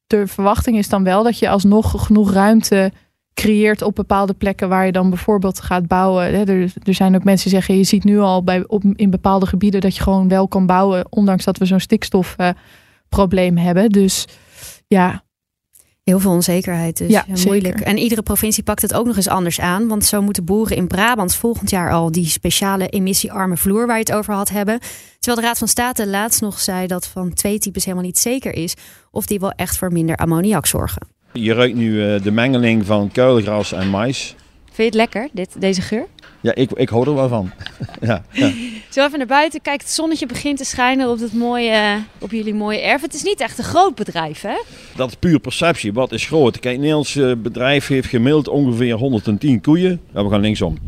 de 0.06 0.26
verwachting 0.26 0.76
is 0.76 0.88
dan 0.88 1.04
wel 1.04 1.22
dat 1.22 1.38
je 1.38 1.48
alsnog 1.48 2.06
genoeg 2.06 2.32
ruimte 2.32 2.92
creëert 3.34 3.82
op 3.82 3.94
bepaalde 3.94 4.34
plekken 4.34 4.68
waar 4.68 4.86
je 4.86 4.92
dan 4.92 5.08
bijvoorbeeld 5.10 5.60
gaat 5.60 5.86
bouwen. 5.86 6.48
Er, 6.48 6.72
er 6.82 6.94
zijn 6.94 7.14
ook 7.14 7.24
mensen 7.24 7.50
die 7.50 7.58
zeggen, 7.58 7.76
je 7.76 7.84
ziet 7.84 8.04
nu 8.04 8.18
al 8.18 8.44
bij, 8.44 8.64
op, 8.66 8.82
in 8.96 9.10
bepaalde 9.10 9.46
gebieden 9.46 9.80
dat 9.80 9.96
je 9.96 10.02
gewoon 10.02 10.28
wel 10.28 10.48
kan 10.48 10.66
bouwen, 10.66 11.06
ondanks 11.10 11.44
dat 11.44 11.58
we 11.58 11.64
zo'n 11.64 11.80
stikstof 11.80 12.36
probleem 13.12 13.56
hebben. 13.56 13.90
Dus 13.90 14.24
ja. 14.86 15.24
Heel 16.02 16.18
veel 16.20 16.30
onzekerheid 16.30 16.96
dus. 16.96 17.10
Ja, 17.10 17.24
moeilijk. 17.44 17.80
En 17.80 17.98
iedere 17.98 18.22
provincie 18.22 18.62
pakt 18.62 18.82
het 18.82 18.94
ook 18.94 19.06
nog 19.06 19.16
eens 19.16 19.28
anders 19.28 19.60
aan. 19.60 19.88
Want 19.88 20.04
zo 20.04 20.22
moeten 20.22 20.44
boeren 20.44 20.76
in 20.76 20.86
Brabant 20.86 21.34
volgend 21.34 21.70
jaar 21.70 21.92
al 21.92 22.12
die 22.12 22.26
speciale 22.26 22.88
emissiearme 22.88 23.56
vloer 23.56 23.86
waar 23.86 23.96
je 23.96 24.04
het 24.06 24.12
over 24.12 24.34
had 24.34 24.48
hebben. 24.48 24.78
Terwijl 25.18 25.40
de 25.40 25.46
Raad 25.46 25.58
van 25.58 25.68
State 25.68 26.06
laatst 26.06 26.40
nog 26.40 26.60
zei 26.60 26.86
dat 26.86 27.06
van 27.06 27.34
twee 27.34 27.58
types 27.58 27.84
helemaal 27.84 28.04
niet 28.04 28.18
zeker 28.18 28.54
is 28.54 28.74
of 29.10 29.26
die 29.26 29.40
wel 29.40 29.52
echt 29.52 29.76
voor 29.76 29.92
minder 29.92 30.16
ammoniak 30.16 30.66
zorgen. 30.66 31.06
Je 31.32 31.54
ruikt 31.54 31.76
nu 31.76 31.92
uh, 31.92 32.22
de 32.22 32.30
mengeling 32.30 32.86
van 32.86 33.10
kuilgras 33.12 33.72
en 33.72 33.88
mais. 33.88 34.34
Vind 34.64 34.76
je 34.76 34.84
het 34.84 34.94
lekker, 34.94 35.28
dit, 35.32 35.60
deze 35.60 35.82
geur? 35.82 36.06
Ja, 36.40 36.54
ik, 36.54 36.70
ik 36.72 36.88
hou 36.88 37.06
er 37.06 37.14
wel 37.14 37.28
van. 37.28 37.50
ja, 38.00 38.24
ja. 38.30 38.52
Zo 38.92 39.04
even 39.04 39.18
naar 39.18 39.26
buiten. 39.26 39.60
Kijk, 39.60 39.80
het 39.80 39.90
zonnetje 39.90 40.26
begint 40.26 40.58
te 40.58 40.64
schijnen 40.64 41.10
op, 41.10 41.20
het 41.20 41.32
mooie, 41.32 41.98
op 42.18 42.30
jullie 42.30 42.54
mooie 42.54 42.80
erf. 42.80 43.00
Het 43.02 43.14
is 43.14 43.22
niet 43.22 43.40
echt 43.40 43.58
een 43.58 43.64
groot 43.64 43.94
bedrijf, 43.94 44.40
hè? 44.40 44.56
Dat 44.96 45.08
is 45.08 45.14
puur 45.14 45.38
perceptie. 45.38 45.92
Wat 45.92 46.12
is 46.12 46.26
groot? 46.26 46.58
Kijk, 46.60 46.74
een 46.74 46.80
Nederlands 46.80 47.16
eh, 47.16 47.32
bedrijf 47.36 47.86
heeft 47.86 48.08
gemiddeld 48.08 48.48
ongeveer 48.48 48.94
110 48.94 49.60
koeien. 49.60 50.00
Ja, 50.14 50.24
we 50.24 50.30
gaan 50.30 50.40
linksom. 50.40 50.78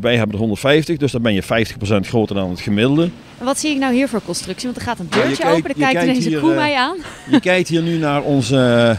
Wij 0.00 0.16
hebben 0.16 0.32
er 0.34 0.40
150, 0.40 0.96
dus 0.96 1.12
dan 1.12 1.22
ben 1.22 1.34
je 1.34 1.42
50% 1.42 1.46
groter 2.00 2.34
dan 2.34 2.50
het 2.50 2.60
gemiddelde. 2.60 3.10
En 3.38 3.44
wat 3.44 3.58
zie 3.58 3.70
ik 3.70 3.78
nou 3.78 3.94
hier 3.94 4.08
voor 4.08 4.22
constructie? 4.24 4.64
Want 4.64 4.76
er 4.76 4.82
gaat 4.86 4.98
een 4.98 5.08
deurtje 5.10 5.36
kijkt- 5.36 5.56
open. 5.56 5.68
Dan 5.78 5.90
kijkt 5.90 6.02
ineens 6.02 6.24
een 6.24 6.30
hier, 6.30 6.40
koe 6.40 6.50
eh, 6.50 6.56
mij 6.56 6.74
aan. 6.74 6.96
Je 7.30 7.40
kijkt 7.40 7.68
hier 7.68 7.82
nu 7.82 7.98
naar 7.98 8.22
onze 8.22 8.56
eh, 8.56 8.96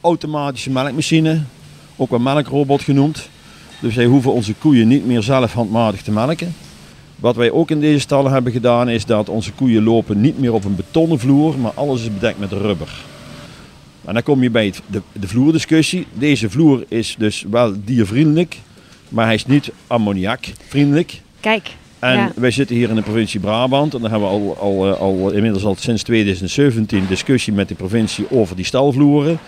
automatische 0.00 0.70
melkmachine, 0.70 1.42
ook 1.96 2.10
wel 2.10 2.18
melkrobot 2.18 2.82
genoemd. 2.82 3.28
Dus 3.80 3.94
wij 3.94 4.04
hoeven 4.04 4.32
onze 4.32 4.54
koeien 4.54 4.88
niet 4.88 5.06
meer 5.06 5.22
zelf 5.22 5.52
handmatig 5.52 6.02
te 6.02 6.10
melken. 6.10 6.54
Wat 7.16 7.36
wij 7.36 7.50
ook 7.50 7.70
in 7.70 7.80
deze 7.80 7.98
stallen 8.00 8.32
hebben 8.32 8.52
gedaan 8.52 8.88
is 8.88 9.04
dat 9.04 9.28
onze 9.28 9.52
koeien 9.52 9.82
lopen 9.82 10.20
niet 10.20 10.38
meer 10.38 10.52
op 10.52 10.64
een 10.64 10.76
betonnen 10.76 11.18
vloer, 11.18 11.58
maar 11.58 11.72
alles 11.74 12.00
is 12.02 12.12
bedekt 12.14 12.38
met 12.38 12.52
rubber. 12.52 12.88
En 14.04 14.14
dan 14.14 14.22
kom 14.22 14.42
je 14.42 14.50
bij 14.50 14.66
het- 14.66 14.82
de, 14.86 15.00
de 15.12 15.28
vloerdiscussie. 15.28 16.06
Deze 16.14 16.50
vloer 16.50 16.84
is 16.88 17.14
dus 17.18 17.44
wel 17.50 17.74
diervriendelijk, 17.84 18.56
maar 19.08 19.24
hij 19.24 19.34
is 19.34 19.46
niet 19.46 19.70
ammoniakvriendelijk. 19.86 21.20
Kijk. 21.40 21.68
En 21.98 22.16
ja. 22.16 22.32
wij 22.36 22.50
zitten 22.50 22.76
hier 22.76 22.88
in 22.88 22.94
de 22.94 23.02
provincie 23.02 23.40
Brabant 23.40 23.94
en 23.94 24.00
daar 24.00 24.10
hebben 24.10 24.28
we 24.28 24.34
al, 24.34 24.56
al, 24.60 24.92
eh, 24.92 25.00
al 25.00 25.30
inmiddels 25.30 25.64
al 25.64 25.76
sinds 25.78 26.02
2017 26.02 27.04
discussie 27.08 27.52
met 27.52 27.68
de 27.68 27.74
provincie 27.74 28.26
over 28.30 28.56
die 28.56 28.64
stalvloeren. 28.64 29.38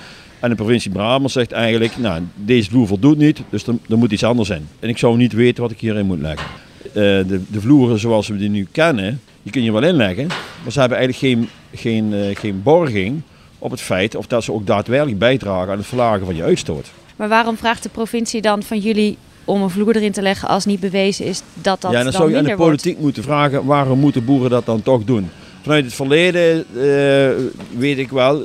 En 0.41 0.49
de 0.51 0.55
provincie 0.57 0.91
Brabant 0.91 1.31
zegt 1.31 1.53
eigenlijk, 1.53 1.97
nou 1.97 2.23
deze 2.35 2.71
vloer 2.71 2.87
voldoet 2.87 3.19
niet, 3.19 3.41
dus 3.51 3.67
er, 3.67 3.75
er 3.89 3.99
moet 3.99 4.13
iets 4.13 4.25
anders 4.25 4.51
in. 4.51 4.69
En 4.81 4.89
ik 4.89 4.99
zou 4.99 5.17
niet 5.17 5.33
weten 5.33 5.63
wat 5.63 5.71
ik 5.71 5.81
hierin 5.81 6.07
moet 6.07 6.21
leggen. 6.21 6.47
Eh, 6.89 7.03
de, 7.03 7.41
de 7.49 7.61
vloeren 7.61 7.99
zoals 7.99 8.29
we 8.29 8.37
die 8.37 8.49
nu 8.49 8.67
kennen, 8.73 9.21
die 9.43 9.53
kun 9.53 9.63
je 9.63 9.73
wel 9.73 9.83
inleggen, 9.83 10.27
maar 10.63 10.73
ze 10.73 10.81
hebben 10.81 10.99
eigenlijk 10.99 11.35
geen, 11.35 11.49
geen, 11.81 12.13
eh, 12.13 12.37
geen 12.37 12.63
borging 12.63 13.23
op 13.59 13.71
het 13.71 13.81
feit 13.81 14.15
of 14.15 14.27
dat 14.27 14.45
ze 14.45 14.53
ook 14.53 14.67
daadwerkelijk 14.67 15.19
bijdragen 15.19 15.73
aan 15.73 15.79
het 15.79 15.87
verlagen 15.87 16.27
van 16.27 16.37
je 16.37 16.43
uitstoot. 16.43 16.91
Maar 17.17 17.29
waarom 17.29 17.57
vraagt 17.57 17.83
de 17.83 17.89
provincie 17.89 18.43
dan 18.43 18.63
van 18.63 18.79
jullie 18.79 19.17
om 19.45 19.63
een 19.63 19.71
vloer 19.71 19.97
erin 19.97 20.13
te 20.13 20.23
leggen 20.23 20.49
als 20.49 20.65
niet 20.65 20.81
bewezen 20.81 21.25
is 21.25 21.43
dat 21.55 21.81
dat 21.81 21.93
ja, 21.93 22.03
dan, 22.03 22.13
zou 22.13 22.31
je 22.31 22.37
aan 22.37 22.43
de 22.43 22.49
wordt? 22.49 22.63
politiek 22.63 22.99
moeten 22.99 23.23
vragen 23.23 23.65
waarom 23.65 23.99
moeten 23.99 24.25
boeren 24.25 24.51
dat 24.51 24.67
dan 24.67 24.83
toch 24.83 25.05
doen. 25.05 25.31
Vanuit 25.63 25.85
het 25.85 25.95
verleden 25.95 26.65
eh, 26.75 27.45
weet 27.79 27.99
ik 27.99 28.11
wel, 28.11 28.43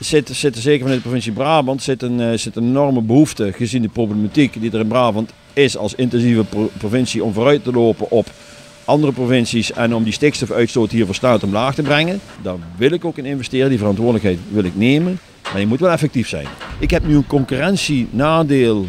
zit, 0.00 0.30
zit 0.32 0.54
er 0.54 0.60
zeker 0.60 0.80
vanuit 0.80 0.96
de 0.96 1.02
provincie 1.02 1.32
Brabant 1.32 1.82
zit 1.82 2.02
een, 2.02 2.38
zit 2.38 2.56
een 2.56 2.64
enorme 2.64 3.00
behoefte 3.00 3.52
gezien 3.52 3.82
de 3.82 3.88
problematiek 3.88 4.60
die 4.60 4.70
er 4.72 4.80
in 4.80 4.88
Brabant 4.88 5.32
is 5.52 5.76
als 5.76 5.94
intensieve 5.94 6.44
pro- 6.44 6.70
provincie 6.78 7.24
om 7.24 7.32
vooruit 7.32 7.64
te 7.64 7.72
lopen 7.72 8.10
op 8.10 8.26
andere 8.84 9.12
provincies 9.12 9.72
en 9.72 9.94
om 9.94 10.04
die 10.04 10.12
stikstofuitstoot 10.12 10.90
hier 10.90 11.06
versneld 11.06 11.42
omlaag 11.42 11.74
te 11.74 11.82
brengen. 11.82 12.20
Daar 12.42 12.56
wil 12.76 12.90
ik 12.90 13.04
ook 13.04 13.18
in 13.18 13.24
investeren, 13.26 13.68
die 13.68 13.78
verantwoordelijkheid 13.78 14.38
wil 14.50 14.64
ik 14.64 14.76
nemen. 14.76 15.18
Maar 15.52 15.60
je 15.60 15.66
moet 15.66 15.80
wel 15.80 15.90
effectief 15.90 16.28
zijn. 16.28 16.46
Ik 16.78 16.90
heb 16.90 17.06
nu 17.06 17.16
een 17.16 17.26
concurrentienadeel 17.26 18.86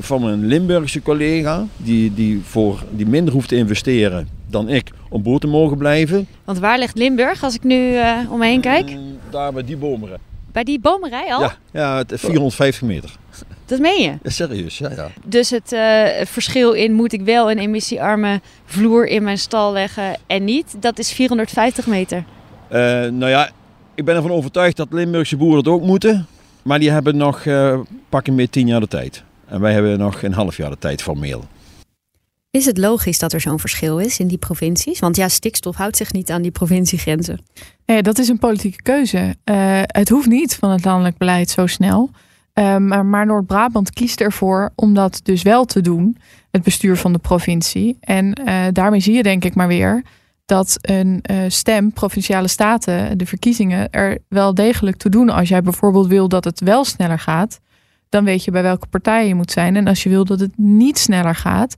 van 0.00 0.22
mijn 0.22 0.46
Limburgse 0.46 1.02
collega, 1.02 1.66
die, 1.76 2.14
die, 2.14 2.40
voor, 2.44 2.84
die 2.90 3.06
minder 3.06 3.32
hoeft 3.34 3.48
te 3.48 3.56
investeren 3.56 4.28
dan 4.46 4.68
ik 4.68 4.90
om 5.08 5.22
boer 5.22 5.38
te 5.40 5.46
mogen 5.46 5.78
blijven. 5.78 6.26
Want 6.44 6.58
waar 6.58 6.78
ligt 6.78 6.98
Limburg 6.98 7.42
als 7.42 7.54
ik 7.54 7.64
nu 7.64 7.94
eh 7.96 8.16
om 8.30 8.38
me 8.38 8.46
heen 8.46 8.60
kijk? 8.60 8.96
Daar 9.30 9.52
bij 9.52 9.64
die 9.64 9.76
bomeren. 9.76 10.18
Bij 10.52 10.64
die 10.64 10.80
bomenrij 10.80 11.34
al? 11.34 11.40
Ja, 11.40 11.56
ja, 11.72 11.96
het 11.96 12.12
is 12.12 12.20
450 12.20 12.82
meter. 12.88 13.10
Dat 13.70 13.78
meen 13.78 14.02
je? 14.02 14.18
Ja, 14.22 14.30
serieus, 14.30 14.78
ja, 14.78 14.90
ja. 14.90 15.10
Dus 15.24 15.50
het 15.50 15.72
eh, 15.72 16.26
verschil 16.26 16.72
in 16.72 16.92
moet 16.92 17.12
ik 17.12 17.20
wel 17.20 17.50
een 17.50 17.58
emissiearme 17.58 18.40
vloer 18.64 19.06
in 19.06 19.22
mijn 19.22 19.38
stal 19.38 19.72
leggen 19.72 20.16
en 20.26 20.44
niet, 20.44 20.76
dat 20.80 20.98
is 20.98 21.12
450 21.12 21.86
meter. 21.86 22.24
Eh, 22.68 22.80
nou 23.04 23.28
ja, 23.28 23.50
ik 23.94 24.04
ben 24.04 24.16
ervan 24.16 24.30
overtuigd 24.30 24.76
dat 24.76 24.88
Limburgse 24.90 25.36
boeren 25.36 25.58
het 25.58 25.68
ook 25.68 25.82
moeten. 25.82 26.26
Maar 26.62 26.78
die 26.78 26.90
hebben 26.90 27.16
nog 27.16 27.44
eh 27.44 27.78
pak 28.08 28.26
een 28.26 28.36
beetje 28.36 28.50
tien 28.50 28.66
jaar 28.66 28.80
de 28.80 28.88
tijd. 28.88 29.22
En 29.46 29.60
wij 29.60 29.72
hebben 29.72 29.98
nog 29.98 30.22
een 30.22 30.32
half 30.32 30.56
jaar 30.56 30.70
de 30.70 30.78
tijd 30.78 31.02
formeel. 31.02 31.44
Is 32.50 32.66
het 32.66 32.78
logisch 32.78 33.18
dat 33.18 33.32
er 33.32 33.40
zo'n 33.40 33.58
verschil 33.58 33.98
is 33.98 34.18
in 34.18 34.28
die 34.28 34.38
provincies? 34.38 34.98
Want 34.98 35.16
ja, 35.16 35.28
stikstof 35.28 35.76
houdt 35.76 35.96
zich 35.96 36.12
niet 36.12 36.30
aan 36.30 36.42
die 36.42 36.50
provinciegrenzen. 36.50 37.40
Nee, 37.86 38.02
dat 38.02 38.18
is 38.18 38.28
een 38.28 38.38
politieke 38.38 38.82
keuze. 38.82 39.34
Eh, 39.44 39.80
het 39.82 40.08
hoeft 40.08 40.28
niet 40.28 40.54
van 40.54 40.70
het 40.70 40.84
landelijk 40.84 41.18
beleid 41.18 41.50
zo 41.50 41.66
snel. 41.66 42.10
Eh, 42.60 42.76
maar 42.76 43.06
maar 43.06 43.26
Noord-Brabant 43.26 43.90
kiest 43.90 44.20
ervoor 44.20 44.72
om 44.74 44.94
dat 44.94 45.20
dus 45.22 45.42
wel 45.42 45.64
te 45.64 45.80
doen, 45.80 46.16
het 46.50 46.62
bestuur 46.62 46.96
van 46.96 47.12
de 47.12 47.18
provincie. 47.18 47.96
En 48.00 48.32
eh, 48.32 48.64
daarmee 48.72 49.00
zie 49.00 49.14
je 49.14 49.22
denk 49.22 49.44
ik 49.44 49.54
maar 49.54 49.68
weer 49.68 50.02
dat 50.44 50.78
een 50.80 51.18
eh, 51.22 51.38
stem, 51.48 51.92
provinciale 51.92 52.48
staten, 52.48 53.18
de 53.18 53.26
verkiezingen 53.26 53.90
er 53.90 54.18
wel 54.28 54.54
degelijk 54.54 54.96
toe 54.96 55.10
doen. 55.10 55.30
Als 55.30 55.48
jij 55.48 55.62
bijvoorbeeld 55.62 56.06
wil 56.06 56.28
dat 56.28 56.44
het 56.44 56.60
wel 56.60 56.84
sneller 56.84 57.18
gaat, 57.18 57.60
dan 58.08 58.24
weet 58.24 58.44
je 58.44 58.50
bij 58.50 58.62
welke 58.62 58.86
partij 58.86 59.28
je 59.28 59.34
moet 59.34 59.50
zijn. 59.50 59.76
En 59.76 59.86
als 59.86 60.02
je 60.02 60.08
wil 60.08 60.24
dat 60.24 60.40
het 60.40 60.58
niet 60.58 60.98
sneller 60.98 61.34
gaat, 61.34 61.76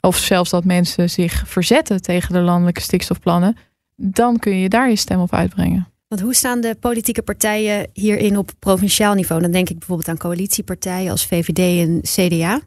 of 0.00 0.16
zelfs 0.16 0.50
dat 0.50 0.64
mensen 0.64 1.10
zich 1.10 1.42
verzetten 1.46 2.02
tegen 2.02 2.32
de 2.32 2.40
landelijke 2.40 2.80
stikstofplannen, 2.80 3.56
dan 3.96 4.38
kun 4.38 4.56
je 4.56 4.68
daar 4.68 4.88
je 4.88 4.96
stem 4.96 5.20
op 5.20 5.34
uitbrengen. 5.34 5.86
Want 6.12 6.24
hoe 6.24 6.34
staan 6.34 6.60
de 6.60 6.76
politieke 6.80 7.22
partijen 7.22 7.88
hierin 7.92 8.36
op 8.36 8.50
provinciaal 8.58 9.14
niveau? 9.14 9.42
Dan 9.42 9.50
denk 9.50 9.68
ik 9.68 9.78
bijvoorbeeld 9.78 10.08
aan 10.08 10.16
coalitiepartijen 10.16 11.10
als 11.10 11.26
VVD 11.26 11.58
en 11.58 12.00
CDA. 12.02 12.60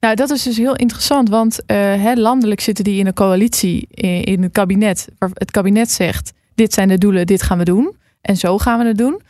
Nou, 0.00 0.14
dat 0.14 0.30
is 0.30 0.42
dus 0.42 0.56
heel 0.56 0.76
interessant, 0.76 1.28
want 1.28 1.66
eh, 1.66 2.12
landelijk 2.14 2.60
zitten 2.60 2.84
die 2.84 2.98
in 2.98 3.06
een 3.06 3.14
coalitie 3.14 3.86
in, 4.24 4.42
het 4.42 4.52
kabinet, 4.52 5.08
waar 5.18 5.30
het 5.32 5.50
kabinet 5.50 5.90
zegt: 5.90 6.32
dit 6.54 6.72
zijn 6.72 6.88
de 6.88 6.98
doelen, 6.98 7.26
dit 7.26 7.42
gaan 7.42 7.58
we 7.58 7.64
doen. 7.64 7.96
En 8.20 8.36
zo 8.36 8.58
gaan 8.58 8.78
we 8.78 8.84
het 8.84 8.98
doen. 8.98 9.20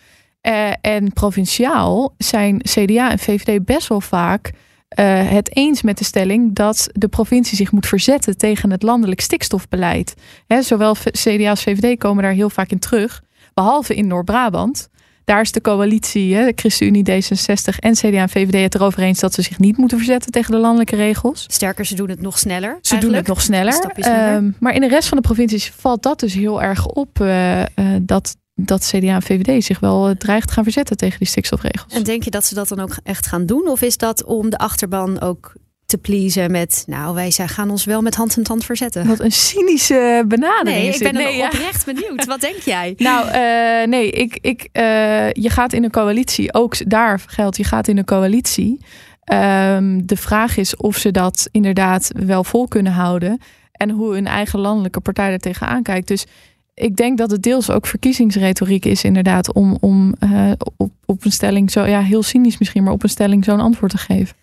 Eh, 0.40 0.70
en 0.80 1.12
provinciaal 1.12 2.14
zijn 2.18 2.58
CDA 2.58 3.10
en 3.10 3.18
VVD 3.18 3.64
best 3.64 3.88
wel 3.88 4.00
vaak 4.00 4.52
eh, 4.88 5.30
het 5.30 5.56
eens 5.56 5.82
met 5.82 5.98
de 5.98 6.04
stelling 6.04 6.54
dat 6.54 6.88
de 6.92 7.08
provincie 7.08 7.56
zich 7.56 7.72
moet 7.72 7.86
verzetten 7.86 8.36
tegen 8.36 8.70
het 8.70 8.82
landelijk 8.82 9.20
stikstofbeleid. 9.20 10.14
Zowel 10.60 10.94
CDA 10.94 11.50
als 11.50 11.62
VVD 11.62 11.98
komen 11.98 12.22
daar 12.22 12.32
heel 12.32 12.50
vaak 12.50 12.70
in 12.70 12.78
terug, 12.78 13.22
behalve 13.54 13.94
in 13.94 14.06
Noord-Brabant. 14.06 14.88
Daar 15.24 15.40
is 15.40 15.52
de 15.52 15.60
coalitie, 15.60 16.34
hè, 16.34 16.44
de 16.44 16.52
ChristenUnie, 16.56 17.10
D66 17.10 17.78
en 17.78 17.92
CDA 17.94 18.08
en 18.08 18.28
VVD 18.28 18.62
het 18.62 18.74
erover 18.74 19.02
eens 19.02 19.20
dat 19.20 19.34
ze 19.34 19.42
zich 19.42 19.58
niet 19.58 19.76
moeten 19.76 19.96
verzetten 19.98 20.30
tegen 20.30 20.52
de 20.52 20.58
landelijke 20.58 20.96
regels. 20.96 21.44
Sterker, 21.48 21.84
ze 21.84 21.94
doen 21.94 22.08
het 22.08 22.20
nog 22.20 22.38
sneller. 22.38 22.78
Ze 22.80 22.98
doen 22.98 23.12
het 23.12 23.26
nog 23.26 23.40
sneller. 23.40 23.92
Ehm, 23.94 24.50
maar 24.60 24.74
in 24.74 24.80
de 24.80 24.88
rest 24.88 25.08
van 25.08 25.16
de 25.16 25.22
provincies 25.22 25.72
valt 25.76 26.02
dat 26.02 26.20
dus 26.20 26.34
heel 26.34 26.62
erg 26.62 26.86
op. 26.86 27.20
eh, 27.20 27.62
eh, 27.62 27.68
dat, 28.02 28.36
dat 28.54 28.86
CDA 28.86 29.14
en 29.14 29.22
VVD 29.22 29.64
zich 29.64 29.80
wel 29.80 30.08
eh, 30.08 30.14
dreigt 30.14 30.50
gaan 30.50 30.64
verzetten 30.64 30.96
tegen 30.96 31.18
die 31.18 31.28
stikstofregels. 31.28 31.94
En 31.94 32.02
denk 32.02 32.22
je 32.22 32.30
dat 32.30 32.44
ze 32.44 32.54
dat 32.54 32.68
dan 32.68 32.80
ook 32.80 32.96
echt 33.02 33.26
gaan 33.26 33.46
doen? 33.46 33.68
Of 33.68 33.82
is 33.82 33.96
dat 33.96 34.24
om 34.24 34.50
de 34.50 34.58
achterban 34.58 35.20
ook 35.20 35.52
te 35.92 35.98
pleasen 35.98 36.50
met... 36.50 36.84
nou, 36.86 37.14
wij 37.14 37.30
gaan 37.30 37.70
ons 37.70 37.84
wel 37.84 38.02
met 38.02 38.14
hand 38.14 38.36
en 38.36 38.42
tand 38.42 38.64
verzetten? 38.64 39.06
Wat 39.06 39.20
een 39.20 39.32
cynische 39.32 40.24
benadering 40.28 40.76
Nee, 40.76 40.94
ik 40.94 41.02
ben 41.02 41.14
Nee, 41.14 41.36
ja. 41.36 41.46
oprecht 41.46 41.84
benieuwd. 41.84 42.24
Wat 42.24 42.40
denk 42.40 42.56
jij? 42.56 42.94
Nou, 43.02 43.28
eh, 43.28 43.88
nee, 43.88 44.10
ik, 44.10 44.38
ik, 44.40 44.68
eh, 44.72 45.32
je 45.32 45.50
gaat 45.50 45.72
in 45.72 45.84
een 45.84 45.90
coalitie. 45.90 46.54
Ook 46.54 46.90
daar 46.90 47.20
geldt, 47.26 47.56
je 47.56 47.64
gaat 47.64 47.88
in 47.88 47.98
een 47.98 48.04
coalitie. 48.04 48.80
Ehm, 49.24 50.00
de 50.04 50.16
vraag 50.16 50.56
is 50.56 50.76
of 50.76 50.96
ze 50.96 51.10
dat 51.10 51.48
inderdaad 51.50 52.10
wel 52.26 52.44
vol 52.44 52.68
kunnen 52.68 52.92
houden. 52.92 53.40
En 53.72 53.90
hoe 53.90 54.14
hun 54.14 54.26
eigen 54.26 54.58
landelijke 54.58 55.00
partij 55.00 55.32
er 55.32 55.38
tegenaan 55.38 55.82
kijkt. 55.82 56.08
Dus 56.08 56.26
ik 56.74 56.96
denk 56.96 57.18
dat 57.18 57.30
het 57.30 57.42
deels 57.42 57.70
ook 57.70 57.86
verkiezingsretoriek 57.86 58.84
is, 58.84 59.04
inderdaad, 59.04 59.52
om, 59.52 59.76
om 59.80 60.14
eh, 60.18 60.50
op, 60.76 60.92
op 61.04 61.24
een 61.24 61.32
stelling 61.32 61.70
zo, 61.70 61.84
ja, 61.84 62.00
heel 62.00 62.22
cynisch 62.22 62.58
misschien, 62.58 62.82
maar 62.82 62.92
op 62.92 63.02
een 63.02 63.08
stelling 63.08 63.44
zo'n 63.44 63.60
antwoord 63.60 63.90
te 63.90 63.98
geven. 63.98 64.36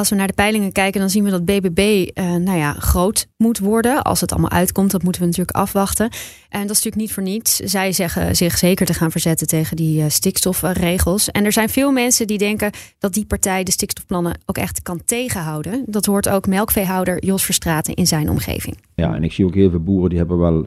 Als 0.00 0.10
we 0.10 0.16
naar 0.16 0.26
de 0.26 0.32
peilingen 0.32 0.72
kijken, 0.72 1.00
dan 1.00 1.10
zien 1.10 1.24
we 1.24 1.30
dat 1.30 1.44
BBB 1.44 2.08
eh, 2.14 2.34
nou 2.34 2.58
ja, 2.58 2.72
groot 2.72 3.28
moet 3.36 3.58
worden. 3.58 4.02
Als 4.02 4.20
het 4.20 4.32
allemaal 4.32 4.50
uitkomt, 4.50 4.90
dat 4.90 5.02
moeten 5.02 5.20
we 5.20 5.26
natuurlijk 5.26 5.56
afwachten. 5.56 6.10
En 6.48 6.60
dat 6.60 6.70
is 6.70 6.82
natuurlijk 6.84 6.96
niet 6.96 7.12
voor 7.12 7.22
niets. 7.22 7.56
Zij 7.56 7.92
zeggen 7.92 8.36
zich 8.36 8.58
zeker 8.58 8.86
te 8.86 8.94
gaan 8.94 9.10
verzetten 9.10 9.46
tegen 9.46 9.76
die 9.76 10.02
eh, 10.02 10.08
stikstofregels. 10.08 11.30
En 11.30 11.44
er 11.44 11.52
zijn 11.52 11.68
veel 11.68 11.92
mensen 11.92 12.26
die 12.26 12.38
denken 12.38 12.70
dat 12.98 13.14
die 13.14 13.24
partij 13.24 13.64
de 13.64 13.70
stikstofplannen 13.70 14.38
ook 14.46 14.58
echt 14.58 14.82
kan 14.82 15.04
tegenhouden. 15.04 15.82
Dat 15.86 16.06
hoort 16.06 16.28
ook 16.28 16.46
melkveehouder 16.46 17.24
Jos 17.24 17.44
Verstraten 17.44 17.94
in 17.94 18.06
zijn 18.06 18.30
omgeving. 18.30 18.76
Ja, 18.94 19.14
en 19.14 19.24
ik 19.24 19.32
zie 19.32 19.44
ook 19.44 19.54
heel 19.54 19.70
veel 19.70 19.82
boeren 19.82 20.08
die 20.08 20.18
hebben 20.18 20.38
wel 20.38 20.66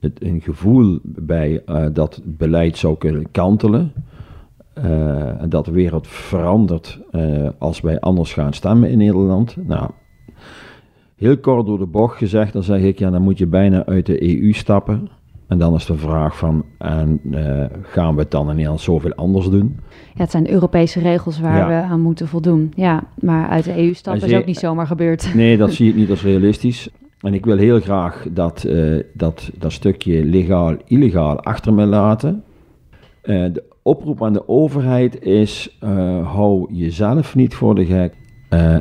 het, 0.00 0.22
een 0.22 0.40
gevoel 0.40 0.98
bij 1.02 1.62
eh, 1.66 1.86
dat 1.92 2.20
beleid 2.24 2.78
zou 2.78 2.96
kunnen 2.98 3.30
kantelen. 3.30 3.92
Eh, 4.82 5.32
dat 5.48 5.64
de 5.64 5.70
wereld 5.70 6.08
verandert 6.08 6.98
eh, 7.10 7.48
als 7.58 7.80
wij 7.80 8.00
anders 8.00 8.32
gaan 8.32 8.52
stemmen 8.52 8.90
in 8.90 8.98
Nederland. 8.98 9.56
Nou, 9.66 9.90
heel 11.16 11.38
kort 11.38 11.66
door 11.66 11.78
de 11.78 11.86
bocht 11.86 12.16
gezegd, 12.16 12.52
dan 12.52 12.62
zeg 12.62 12.80
ik, 12.80 12.98
ja, 12.98 13.10
dan 13.10 13.22
moet 13.22 13.38
je 13.38 13.46
bijna 13.46 13.86
uit 13.86 14.06
de 14.06 14.42
EU 14.42 14.52
stappen. 14.52 15.08
En 15.46 15.58
dan 15.58 15.74
is 15.74 15.86
de 15.86 15.96
vraag 15.96 16.36
van, 16.36 16.64
en 16.78 17.20
eh, 17.30 17.64
gaan 17.82 18.14
we 18.14 18.20
het 18.20 18.30
dan 18.30 18.48
in 18.48 18.54
Nederland 18.54 18.80
zoveel 18.80 19.14
anders 19.14 19.48
doen? 19.50 19.78
Ja, 20.14 20.20
het 20.22 20.30
zijn 20.30 20.50
Europese 20.50 21.00
regels 21.00 21.40
waar 21.40 21.56
Ja. 21.56 21.68
we 21.68 21.88
aan 21.88 22.00
moeten 22.00 22.28
voldoen. 22.28 22.72
Ja, 22.74 23.04
maar 23.20 23.48
uit 23.48 23.64
de 23.64 23.78
EU 23.78 23.94
stappen 23.94 24.28
is 24.28 24.34
ook 24.34 24.46
niet 24.46 24.58
zomaar 24.58 24.86
gebeurd. 24.86 25.34
Nee, 25.34 25.56
dat 25.56 25.72
zie 25.76 25.88
ik 25.88 25.96
niet 25.96 26.10
als 26.10 26.22
realistisch. 26.22 26.88
En 27.20 27.34
ik 27.34 27.44
wil 27.44 27.56
heel 27.56 27.80
graag 27.80 28.26
dat, 28.32 28.64
uh, 28.66 29.02
dat, 29.14 29.50
dat 29.58 29.72
stukje 29.72 30.24
legaal-illegaal 30.24 31.40
achter 31.40 31.74
me 31.74 31.84
laten. 31.86 32.42
Uh, 33.24 33.44
de 33.52 33.62
oproep 33.86 34.22
aan 34.22 34.32
de 34.32 34.48
overheid 34.48 35.22
is: 35.22 35.76
uh, 35.84 36.32
hou 36.32 36.74
jezelf 36.74 37.34
niet 37.34 37.54
voor 37.54 37.74
de 37.74 37.84
gek. 37.84 38.14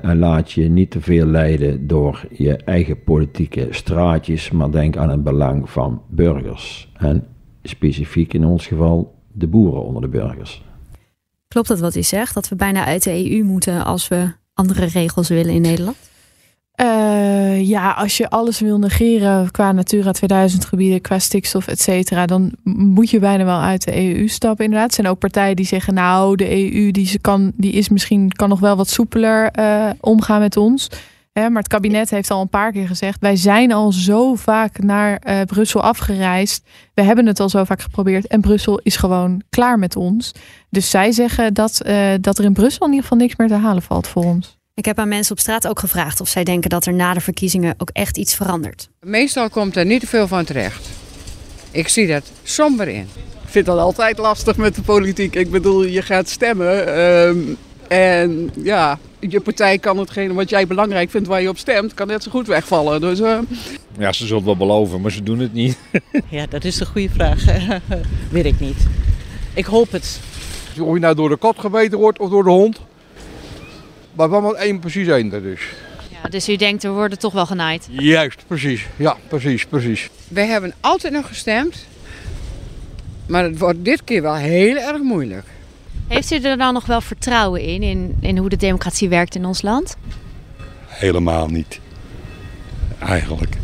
en 0.02 0.18
laat 0.18 0.52
je 0.52 0.70
niet 0.70 0.92
te 0.92 1.02
veel 1.02 1.26
leiden 1.26 1.88
door 1.88 2.28
je 2.32 2.56
eigen 2.56 3.04
politieke 3.04 3.68
straatjes, 3.70 4.52
maar 4.52 4.72
denk 4.72 4.98
aan 4.98 5.10
het 5.10 5.24
belang 5.24 5.70
van 5.70 6.02
burgers. 6.10 6.92
En 6.98 7.28
specifiek 7.64 8.34
in 8.34 8.46
ons 8.46 8.68
geval 8.68 9.16
de 9.32 9.48
boeren 9.48 9.84
onder 9.84 10.02
de 10.02 10.08
burgers. 10.08 10.64
Klopt 11.48 11.68
dat 11.68 11.80
wat 11.80 11.96
u 11.96 12.04
zegt, 12.04 12.34
dat 12.34 12.50
we 12.50 12.56
bijna 12.56 12.86
uit 12.86 13.04
de 13.04 13.32
EU 13.32 13.44
moeten 13.44 13.86
als 13.86 14.08
we 14.08 14.32
andere 14.54 14.86
regels 14.86 15.30
willen 15.30 15.54
in 15.54 15.62
Nederland? 15.62 15.98
Uh, 16.82 17.68
ja, 17.68 17.92
als 17.92 18.18
je 18.18 18.30
alles 18.30 18.60
wil 18.60 18.78
negeren 18.78 19.52
qua 19.52 19.72
Natura 19.72 20.12
2000 20.12 20.66
gebieden, 20.66 21.02
qua 21.02 21.20
stikstof, 21.20 21.68
et 21.68 21.82
cetera, 21.82 22.26
dan 22.26 22.52
moet 22.64 23.10
je 23.10 23.20
bijna 23.20 23.46
wel 23.46 23.60
uit 23.60 23.84
de 23.84 24.16
EU 24.16 24.28
stappen. 24.28 24.66
Inderdaad, 24.66 24.88
er 24.88 24.96
zijn 24.96 25.08
ook 25.08 25.20
partijen 25.20 25.56
die 25.56 25.66
zeggen, 25.66 25.94
nou, 25.94 26.36
de 26.36 26.74
EU 26.74 26.92
die 26.92 27.08
ze 27.08 27.20
kan, 27.20 27.52
die 27.56 27.72
is 27.72 27.90
misschien 27.90 28.32
kan 28.32 28.50
nog 28.50 28.60
wel 28.60 28.76
wat 28.76 28.90
soepeler 28.90 29.60
uh, 29.60 29.90
omgaan 30.00 30.40
met 30.40 30.58
ons. 30.58 30.90
Hè, 31.32 31.50
maar 31.50 31.62
het 31.62 31.72
kabinet 31.72 32.10
heeft 32.10 32.32
al 32.32 32.42
een 32.42 32.50
paar 32.50 32.72
keer 32.72 32.88
gezegd, 32.88 33.20
wij 33.20 33.36
zijn 33.36 33.72
al 33.72 33.92
zo 33.92 34.36
vaak 34.36 34.80
naar 34.80 35.22
uh, 35.28 35.42
Brussel 35.42 35.82
afgereisd. 35.82 36.68
We 36.94 37.02
hebben 37.02 37.26
het 37.26 37.40
al 37.40 37.50
zo 37.50 37.64
vaak 37.64 37.82
geprobeerd 37.82 38.28
en 38.28 38.42
Brussel 38.42 38.80
is 38.84 38.96
gewoon 38.96 39.42
klaar 39.50 39.80
met 39.80 39.96
ons. 39.96 40.32
Dus 40.70 40.90
zij 40.90 41.12
zeggen 41.12 41.54
dat, 41.54 41.82
dat 42.22 42.38
er 42.38 42.46
in 42.46 42.54
Brussel 42.54 42.86
in 42.86 42.92
ieder 42.92 43.04
geval 43.04 43.18
niks 43.18 43.36
meer 43.36 43.48
te 43.48 43.54
halen 43.54 43.84
valt 43.84 44.08
voor 44.08 44.24
ons. 44.24 44.58
Ik 44.78 44.86
heb 44.86 45.00
aan 45.00 45.08
mensen 45.08 45.32
op 45.32 45.40
straat 45.40 45.68
ook 45.68 45.80
gevraagd 45.80 46.22
of 46.22 46.28
zij 46.28 46.44
denken 46.44 46.70
dat 46.70 46.86
er 46.86 46.94
na 46.94 47.14
de 47.14 47.20
verkiezingen 47.20 47.76
ook 47.78 47.90
echt 47.90 48.18
iets 48.18 48.36
verandert. 48.36 48.90
Meestal 49.00 49.50
komt 49.50 49.76
er 49.76 49.86
niet 49.86 50.00
te 50.00 50.08
veel 50.08 50.28
van 50.28 50.46
terecht. 50.46 50.90
Ik 51.72 51.88
zie 51.88 52.08
dat 52.08 52.32
somber 52.44 52.88
in. 52.88 53.08
Ik 53.44 53.50
vind 53.50 53.66
dat 53.66 53.80
altijd 53.80 54.18
lastig 54.18 54.58
met 54.58 54.76
de 54.76 54.82
politiek. 54.82 55.36
Ik 55.36 55.52
bedoel, 55.52 55.84
je 55.84 56.02
gaat 56.02 56.30
stemmen. 56.30 57.00
Um, 57.00 57.58
en 57.88 58.52
ja, 58.56 59.00
je 59.20 59.42
partij 59.42 59.78
kan 59.78 59.98
hetgene 59.98 60.34
wat 60.34 60.50
jij 60.50 60.68
belangrijk 60.68 61.10
vindt 61.10 61.28
waar 61.28 61.42
je 61.42 61.50
op 61.50 61.58
stemt, 61.58 61.94
kan 61.94 62.08
net 62.08 62.24
zo 62.24 62.32
goed 62.32 62.48
wegvallen. 62.48 63.02
Dus, 63.02 63.20
uh... 63.20 63.40
Ja, 63.98 64.12
ze 64.12 64.22
zullen 64.22 64.36
het 64.36 64.46
wel 64.46 64.58
beloven, 64.58 65.02
maar 65.02 65.12
ze 65.12 65.24
doen 65.24 65.40
het 65.40 65.54
niet. 65.54 65.78
ja, 66.30 66.46
dat 66.46 66.64
is 66.64 66.80
een 66.80 66.86
goede 66.86 67.10
vraag. 67.10 67.46
Weet 68.32 68.46
ik 68.46 68.60
niet. 68.60 68.88
Ik 69.54 69.66
hoop 69.66 69.92
het. 69.92 70.20
Of 70.80 70.94
je 70.94 71.00
nou 71.00 71.16
door 71.16 71.30
de 71.30 71.38
kat 71.38 71.60
gebeten 71.60 72.00
wordt 72.00 72.20
of 72.20 72.30
door 72.30 72.44
de 72.44 72.50
hond, 72.50 72.80
maar 74.16 74.30
wel 74.30 74.42
maar 74.42 74.54
één, 74.54 74.80
precies 74.80 75.08
één 75.08 75.30
dus. 75.30 75.62
Ja, 76.12 76.30
dus 76.30 76.50
u 76.50 76.56
denkt, 76.56 76.84
er 76.84 76.92
worden 76.92 77.20
toch 77.20 77.34
wel 77.34 77.46
genaaid? 77.46 77.88
Juist, 77.90 78.44
precies. 78.48 78.86
Ja, 78.96 79.18
precies, 79.28 79.66
precies. 79.66 80.10
Wij 80.28 80.48
hebben 80.48 80.74
altijd 80.80 81.14
nog 81.14 81.28
gestemd. 81.28 81.86
Maar 83.28 83.44
het 83.44 83.58
wordt 83.58 83.86
dit 83.86 84.04
keer 84.04 84.22
wel 84.22 84.36
heel 84.36 84.78
erg 84.78 85.02
moeilijk. 85.02 85.46
Heeft 86.08 86.32
u 86.32 86.40
er 86.40 86.58
dan 86.58 86.74
nog 86.74 86.86
wel 86.86 87.02
vertrouwen 87.02 87.62
in, 87.62 87.84
in, 87.84 88.18
in 88.20 88.38
hoe 88.38 88.50
de 88.50 88.56
democratie 88.56 89.10
werkt 89.10 89.36
in 89.36 89.46
ons 89.46 89.62
land? 89.62 89.98
Helemaal 90.86 91.48
niet. 91.48 91.80
Eigenlijk. 93.00 93.58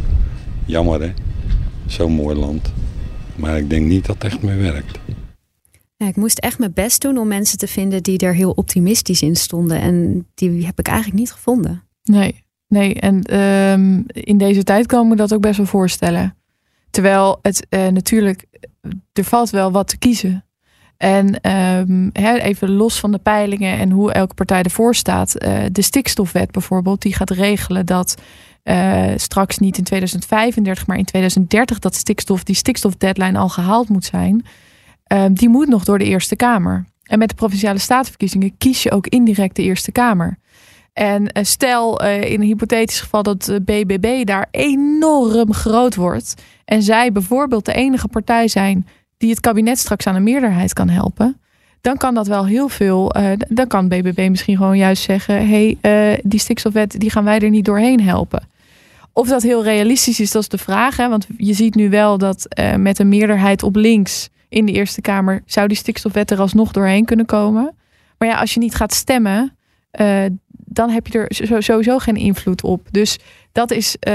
Jammer 0.66 1.02
hè. 1.02 1.14
Zo'n 1.86 2.12
mooi 2.12 2.36
land. 2.36 2.72
Maar 3.36 3.58
ik 3.58 3.70
denk 3.70 3.86
niet 3.86 4.06
dat 4.06 4.16
het 4.16 4.24
echt 4.32 4.42
meer 4.42 4.58
werkt. 4.58 5.00
Ja, 6.02 6.08
ik 6.08 6.16
moest 6.16 6.40
echt 6.40 6.60
mijn 6.60 6.74
best 6.74 7.02
doen 7.02 7.18
om 7.18 7.28
mensen 7.28 7.58
te 7.58 7.68
vinden 7.68 8.04
die 8.04 8.18
er 8.18 8.36
heel 8.36 8.52
optimistisch 8.52 9.22
in 9.22 9.36
stonden. 9.36 9.82
En 9.82 10.28
die 10.34 10.66
heb 10.66 10.80
ik 10.80 10.88
eigenlijk 10.88 11.20
niet 11.20 11.32
gevonden. 11.32 11.84
Nee, 12.04 12.44
nee. 12.68 12.94
En 12.94 13.40
um, 13.40 14.04
in 14.08 14.38
deze 14.38 14.64
tijd 14.64 14.92
ik 14.94 15.04
me 15.04 15.16
dat 15.16 15.34
ook 15.34 15.42
best 15.42 15.58
wel 15.58 15.66
voorstellen. 15.66 16.36
Terwijl 16.90 17.40
het 17.42 17.68
uh, 17.70 17.88
natuurlijk, 17.88 18.46
er 19.14 19.24
valt 19.24 19.50
wel 19.50 19.72
wat 19.72 19.88
te 19.88 19.98
kiezen. 19.98 20.46
En 20.98 21.52
um, 21.80 22.10
even 22.14 22.72
los 22.72 23.00
van 23.00 23.12
de 23.12 23.20
peilingen 23.20 23.78
en 23.78 23.92
hoe 23.92 24.12
elke 24.12 24.34
partij 24.34 24.62
ervoor 24.62 24.96
staat. 24.96 25.44
Uh, 25.46 25.60
de 25.72 25.82
stikstofwet 25.82 26.52
bijvoorbeeld, 26.52 27.02
die 27.02 27.16
gaat 27.16 27.30
regelen 27.30 27.86
dat 27.86 28.16
uh, 28.64 29.06
straks 29.16 29.58
niet 29.58 29.78
in 29.78 29.84
2035, 29.84 30.88
maar 30.88 30.98
in 30.98 31.06
2030 31.06 31.80
dat 31.80 31.96
stikstof, 31.96 32.44
die 32.44 32.56
stikstofdeadline 32.56 33.40
al 33.40 33.50
gehaald 33.50 33.90
moet 33.90 34.06
zijn. 34.06 34.46
Um, 35.14 35.34
die 35.34 35.50
moet 35.50 35.68
nog 35.68 35.84
door 35.84 35.98
de 35.98 36.06
Eerste 36.06 36.36
Kamer. 36.36 36.86
En 37.04 37.20
met 37.20 37.30
de 37.30 37.36
provinciale 37.36 37.80
statenverkiezingen 37.80 38.58
kies 38.58 38.84
je 38.84 38.92
ook 38.92 39.08
indirect 39.08 39.56
de 39.56 39.64
Eerste 39.64 39.92
Kamer. 39.92 40.38
En 40.94 41.22
uh, 41.22 41.44
stel 41.44 42.04
uh, 42.04 42.22
in 42.22 42.42
een 42.42 42.48
hypothetisch 42.48 43.00
geval 43.00 43.24
dat 43.24 43.60
BBB 43.62 44.26
daar 44.26 44.48
enorm 44.52 45.54
groot 45.54 45.96
wordt. 45.96 46.34
En 46.66 46.84
zij 46.84 47.12
bijvoorbeeld 47.12 47.66
de 47.66 47.74
enige 47.74 48.08
partij 48.08 48.48
zijn 48.48 48.88
die 49.18 49.30
het 49.30 49.40
kabinet 49.40 49.80
straks 49.80 50.08
aan 50.08 50.16
een 50.16 50.24
meerderheid 50.24 50.74
kan 50.74 50.90
helpen. 50.90 51.40
Dan 51.82 51.98
kan 51.98 52.14
dat 52.14 52.28
wel 52.28 52.46
heel 52.46 52.70
veel. 52.70 53.18
Uh, 53.18 53.32
dan 53.48 53.68
kan 53.68 53.88
BBB 53.88 54.28
misschien 54.30 54.58
gewoon 54.58 54.78
juist 54.78 55.04
zeggen: 55.04 55.48
hé, 55.48 55.78
hey, 55.82 56.20
die 56.24 56.40
stikstofwet 56.40 57.00
die 57.00 57.10
gaan 57.10 57.24
wij 57.24 57.40
er 57.40 57.50
niet 57.50 57.66
doorheen 57.66 58.02
helpen. 58.02 58.48
Of 59.14 59.28
dat 59.28 59.42
heel 59.42 59.64
realistisch 59.64 60.20
is, 60.20 60.32
dat 60.32 60.42
is 60.42 60.50
de 60.50 60.58
vraag. 60.58 60.98
Hè? 60.98 61.10
Want 61.10 61.28
je 61.38 61.54
ziet 61.54 61.76
nu 61.76 61.90
wel 61.90 62.18
dat 62.18 62.48
met 62.78 63.00
een 63.00 63.10
meerderheid 63.10 63.64
op 63.64 63.76
links 63.76 64.30
in 64.52 64.66
de 64.66 64.72
Eerste 64.72 65.02
Kamer 65.02 65.44
zou 65.46 65.68
die 65.68 65.78
stikstofwet 65.78 66.32
er 66.32 66.40
alsnog 66.40 66.72
doorheen 66.72 67.06
kunnen 67.06 67.26
komen. 67.26 67.76
Maar 68.18 68.28
ja, 68.28 68.40
als 68.40 68.54
je 68.54 68.60
niet 68.60 68.76
gaat 68.76 68.94
stemmen, 68.94 69.58
uh, 70.00 70.26
dan 70.50 70.90
heb 70.90 71.08
je 71.08 71.20
er 71.20 71.64
sowieso 71.64 71.98
geen 71.98 72.16
invloed 72.16 72.64
op. 72.64 72.88
Dus 72.92 73.18
dat 73.52 73.72
is 73.72 73.96
uh, 74.08 74.14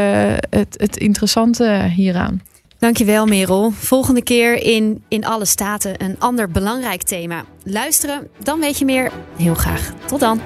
het, 0.51 0.77
het 0.79 0.97
interessante 0.97 1.91
hieraan. 1.95 2.43
Dankjewel 2.79 3.27
Merel. 3.27 3.71
Volgende 3.71 4.23
keer 4.23 4.63
in 4.63 5.05
In 5.09 5.25
Alle 5.25 5.45
Staten 5.45 6.05
een 6.05 6.17
ander 6.19 6.49
belangrijk 6.49 7.03
thema. 7.03 7.45
Luisteren, 7.63 8.29
dan 8.43 8.61
weet 8.61 8.79
je 8.79 8.85
meer. 8.85 9.11
Heel 9.37 9.55
graag. 9.55 9.93
Tot 10.07 10.21
dan. 10.21 10.41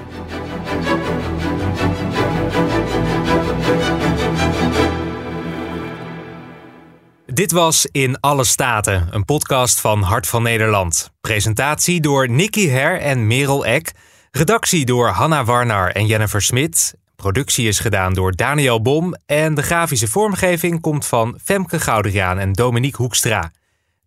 Dit 7.41 7.51
was 7.51 7.85
In 7.91 8.19
Alle 8.19 8.43
Staten, 8.43 9.07
een 9.11 9.25
podcast 9.25 9.79
van 9.79 10.01
Hart 10.01 10.27
van 10.27 10.43
Nederland. 10.43 11.11
Presentatie 11.21 12.01
door 12.01 12.29
Nicky 12.29 12.67
Her 12.67 12.99
en 12.99 13.27
Merel 13.27 13.65
Eck. 13.65 13.91
Redactie 14.31 14.85
door 14.85 15.07
Hanna 15.07 15.43
Warnar 15.43 15.91
en 15.91 16.05
Jennifer 16.05 16.41
Smit. 16.41 16.95
Productie 17.15 17.67
is 17.67 17.79
gedaan 17.79 18.13
door 18.13 18.35
Daniel 18.35 18.81
Bom. 18.81 19.15
En 19.25 19.55
de 19.55 19.61
grafische 19.61 20.07
vormgeving 20.07 20.81
komt 20.81 21.05
van 21.05 21.39
Femke 21.43 21.79
Gouderiaan 21.79 22.39
en 22.39 22.53
Dominique 22.53 23.01
Hoekstra. 23.01 23.51